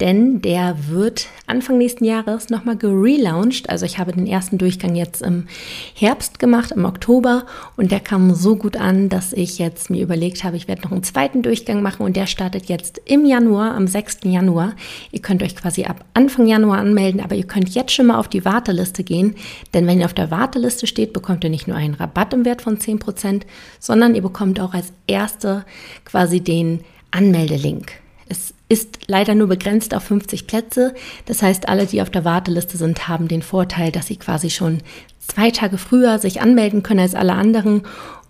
Denn 0.00 0.42
der 0.42 0.88
wird 0.88 1.28
Anfang 1.46 1.78
nächsten 1.78 2.04
Jahres 2.04 2.50
nochmal 2.50 2.76
gelauncht. 2.76 3.70
Also 3.70 3.86
ich 3.86 3.98
habe 3.98 4.10
den 4.10 4.26
ersten 4.26 4.58
Durchgang 4.58 4.96
jetzt 4.96 5.22
im 5.22 5.46
Herbst 5.94 6.40
gemacht, 6.40 6.72
im 6.72 6.84
Oktober. 6.84 7.46
Und 7.76 7.92
der 7.92 8.00
kam 8.00 8.34
so 8.34 8.56
gut 8.56 8.76
an, 8.76 9.08
dass 9.08 9.32
ich 9.32 9.60
jetzt 9.60 9.90
mir 9.90 10.02
überlegt 10.02 10.42
habe, 10.42 10.56
ich 10.56 10.66
werde 10.66 10.82
noch 10.82 10.90
einen 10.90 11.04
zweiten 11.04 11.42
Durchgang 11.42 11.82
machen. 11.82 12.04
Und 12.04 12.16
der 12.16 12.26
startet 12.26 12.64
jetzt 12.64 13.00
im 13.04 13.24
Januar, 13.24 13.76
am 13.76 13.86
6. 13.86 14.20
Januar. 14.24 14.74
Ihr 15.12 15.22
könnt 15.22 15.40
euch 15.40 15.54
quasi 15.54 15.84
ab 15.84 16.04
Anfang 16.14 16.48
Januar 16.48 16.78
anmelden, 16.78 17.20
aber 17.20 17.36
ihr 17.36 17.46
könnt 17.46 17.68
jetzt 17.68 17.92
schon 17.92 18.06
mal 18.06 18.18
auf 18.18 18.26
die 18.26 18.44
Warteliste 18.44 19.04
gehen. 19.04 19.36
Denn 19.72 19.86
wenn 19.86 20.00
ihr 20.00 20.06
auf 20.06 20.14
der 20.14 20.32
Warteliste 20.32 20.88
steht, 20.88 21.12
bekommt 21.12 21.44
ihr 21.44 21.50
nicht 21.50 21.68
nur 21.68 21.76
einen 21.76 21.94
Rabatt 21.94 22.34
im 22.34 22.44
Wert 22.44 22.62
von 22.62 22.78
10%, 22.78 23.42
sondern 23.78 24.16
ihr 24.16 24.22
bekommt 24.22 24.58
auch 24.58 24.74
als 24.74 24.92
Erste 25.06 25.64
quasi 26.04 26.40
den 26.40 26.80
Anmeldelink. 27.12 27.92
Es 28.28 28.54
ist 28.68 29.00
leider 29.06 29.34
nur 29.34 29.48
begrenzt 29.48 29.94
auf 29.94 30.04
50 30.04 30.46
Plätze. 30.46 30.94
Das 31.26 31.42
heißt, 31.42 31.68
alle, 31.68 31.86
die 31.86 32.02
auf 32.02 32.10
der 32.10 32.24
Warteliste 32.24 32.76
sind, 32.76 33.06
haben 33.08 33.28
den 33.28 33.42
Vorteil, 33.42 33.92
dass 33.92 34.06
sie 34.06 34.16
quasi 34.16 34.50
schon 34.50 34.78
zwei 35.20 35.50
Tage 35.50 35.78
früher 35.78 36.18
sich 36.18 36.40
anmelden 36.40 36.82
können 36.82 37.00
als 37.00 37.14
alle 37.14 37.34
anderen 37.34 37.82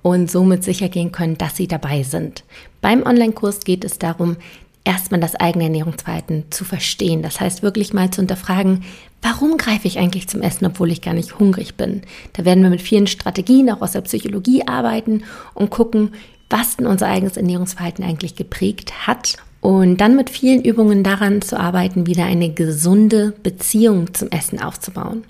und 0.03 0.31
somit 0.31 0.64
sicher 0.64 0.88
gehen 0.88 1.12
können, 1.12 1.38
dass 1.38 1.57
sie 1.57 1.68
dabei 1.68 2.03
sind. 2.03 2.45
Beim 2.81 3.05
Online-Kurs 3.05 3.61
geht 3.61 3.85
es 3.85 3.99
darum, 3.99 4.37
erstmal 4.85 5.21
das 5.21 5.37
eigene 5.37 5.64
Ernährungsverhalten 5.64 6.45
zu 6.51 6.64
verstehen. 6.64 7.23
Das 7.23 7.40
heißt, 7.40 7.62
wirklich 7.62 7.92
mal 7.92 8.11
zu 8.11 8.21
hinterfragen, 8.21 8.83
warum 9.21 9.57
greife 9.57 9.87
ich 9.87 9.99
eigentlich 9.99 10.29
zum 10.29 10.42
Essen, 10.42 10.66
obwohl 10.66 10.90
ich 10.90 11.01
gar 11.01 11.14
nicht 11.14 11.38
hungrig 11.38 11.77
bin. 11.77 12.03
Da 12.33 12.45
werden 12.45 12.62
wir 12.62 12.71
mit 12.71 12.83
vielen 12.83 13.07
Strategien 13.07 13.71
auch 13.71 13.81
aus 13.81 13.92
der 13.92 14.01
Psychologie 14.01 14.66
arbeiten 14.66 15.23
und 15.55 15.71
gucken, 15.71 16.12
was 16.53 16.77
denn 16.77 16.87
unser 16.87 17.09
eigenes 17.09 17.37
Ernährungsverhalten 17.37 18.05
eigentlich 18.05 18.37
geprägt 18.37 19.07
hat. 19.07 19.38
Und 19.61 19.99
dann 19.99 20.17
mit 20.17 20.29
vielen 20.29 20.62
Übungen 20.62 21.05
daran 21.05 21.41
zu 21.41 21.59
arbeiten, 21.59 22.07
wieder 22.07 22.25
eine 22.25 22.53
gesunde 22.53 23.33
Beziehung 23.43 24.12
zum 24.12 24.29
Essen 24.31 24.61
aufzubauen. 24.61 25.25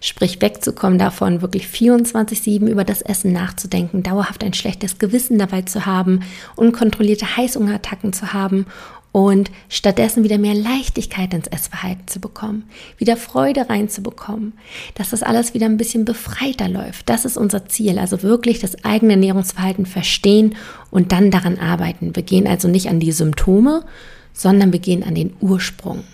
Sprich, 0.00 0.40
wegzukommen 0.40 0.98
davon, 0.98 1.40
wirklich 1.42 1.66
24-7 1.66 2.68
über 2.68 2.84
das 2.84 3.02
Essen 3.02 3.32
nachzudenken, 3.32 4.02
dauerhaft 4.02 4.44
ein 4.44 4.52
schlechtes 4.52 4.98
Gewissen 4.98 5.38
dabei 5.38 5.62
zu 5.62 5.86
haben, 5.86 6.20
unkontrollierte 6.54 7.36
Heißhungerattacken 7.36 8.12
zu 8.12 8.32
haben 8.32 8.66
und 9.12 9.50
stattdessen 9.68 10.22
wieder 10.24 10.38
mehr 10.38 10.54
Leichtigkeit 10.54 11.32
ins 11.32 11.46
Essverhalten 11.46 12.06
zu 12.06 12.20
bekommen, 12.20 12.68
wieder 12.98 13.16
Freude 13.16 13.68
reinzubekommen, 13.68 14.52
dass 14.94 15.10
das 15.10 15.22
alles 15.22 15.54
wieder 15.54 15.66
ein 15.66 15.76
bisschen 15.78 16.04
befreiter 16.04 16.68
läuft. 16.68 17.08
Das 17.08 17.24
ist 17.24 17.36
unser 17.36 17.66
Ziel, 17.66 17.98
also 17.98 18.22
wirklich 18.22 18.58
das 18.60 18.84
eigene 18.84 19.12
Ernährungsverhalten 19.14 19.86
verstehen 19.86 20.56
und 20.90 21.12
dann 21.12 21.30
daran 21.30 21.58
arbeiten. 21.58 22.14
Wir 22.14 22.22
gehen 22.22 22.46
also 22.46 22.68
nicht 22.68 22.88
an 22.88 23.00
die 23.00 23.12
Symptome, 23.12 23.84
sondern 24.32 24.72
wir 24.72 24.80
gehen 24.80 25.02
an 25.02 25.14
den 25.14 25.34
Ursprung. 25.40 26.04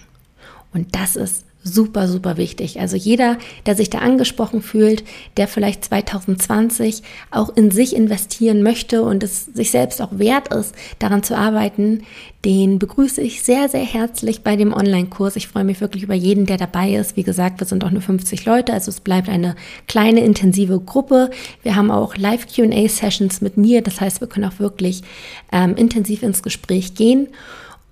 Und 0.72 0.94
das 0.94 1.16
ist 1.16 1.44
super, 1.64 2.06
super 2.06 2.36
wichtig. 2.36 2.78
Also 2.78 2.96
jeder, 2.96 3.38
der 3.64 3.74
sich 3.74 3.88
da 3.88 3.98
angesprochen 3.98 4.60
fühlt, 4.60 5.02
der 5.38 5.48
vielleicht 5.48 5.84
2020 5.86 7.02
auch 7.30 7.56
in 7.56 7.70
sich 7.70 7.96
investieren 7.96 8.62
möchte 8.62 9.02
und 9.02 9.22
es 9.22 9.46
sich 9.46 9.70
selbst 9.70 10.02
auch 10.02 10.18
wert 10.18 10.54
ist, 10.54 10.74
daran 10.98 11.22
zu 11.22 11.36
arbeiten, 11.36 12.02
den 12.44 12.78
begrüße 12.78 13.22
ich 13.22 13.42
sehr, 13.42 13.70
sehr 13.70 13.84
herzlich 13.84 14.42
bei 14.42 14.56
dem 14.56 14.74
Online-Kurs. 14.74 15.36
Ich 15.36 15.48
freue 15.48 15.64
mich 15.64 15.80
wirklich 15.80 16.02
über 16.02 16.14
jeden, 16.14 16.44
der 16.44 16.58
dabei 16.58 16.94
ist. 16.94 17.16
Wie 17.16 17.22
gesagt, 17.22 17.60
wir 17.60 17.66
sind 17.66 17.82
auch 17.82 17.90
nur 17.90 18.02
50 18.02 18.44
Leute, 18.44 18.74
also 18.74 18.90
es 18.90 19.00
bleibt 19.00 19.30
eine 19.30 19.56
kleine, 19.88 20.20
intensive 20.20 20.78
Gruppe. 20.78 21.30
Wir 21.62 21.76
haben 21.76 21.90
auch 21.90 22.16
Live-QA-Sessions 22.16 23.40
mit 23.40 23.56
mir, 23.56 23.80
das 23.80 24.02
heißt, 24.02 24.20
wir 24.20 24.28
können 24.28 24.44
auch 24.44 24.58
wirklich 24.58 25.02
ähm, 25.50 25.74
intensiv 25.76 26.22
ins 26.22 26.42
Gespräch 26.42 26.94
gehen. 26.94 27.28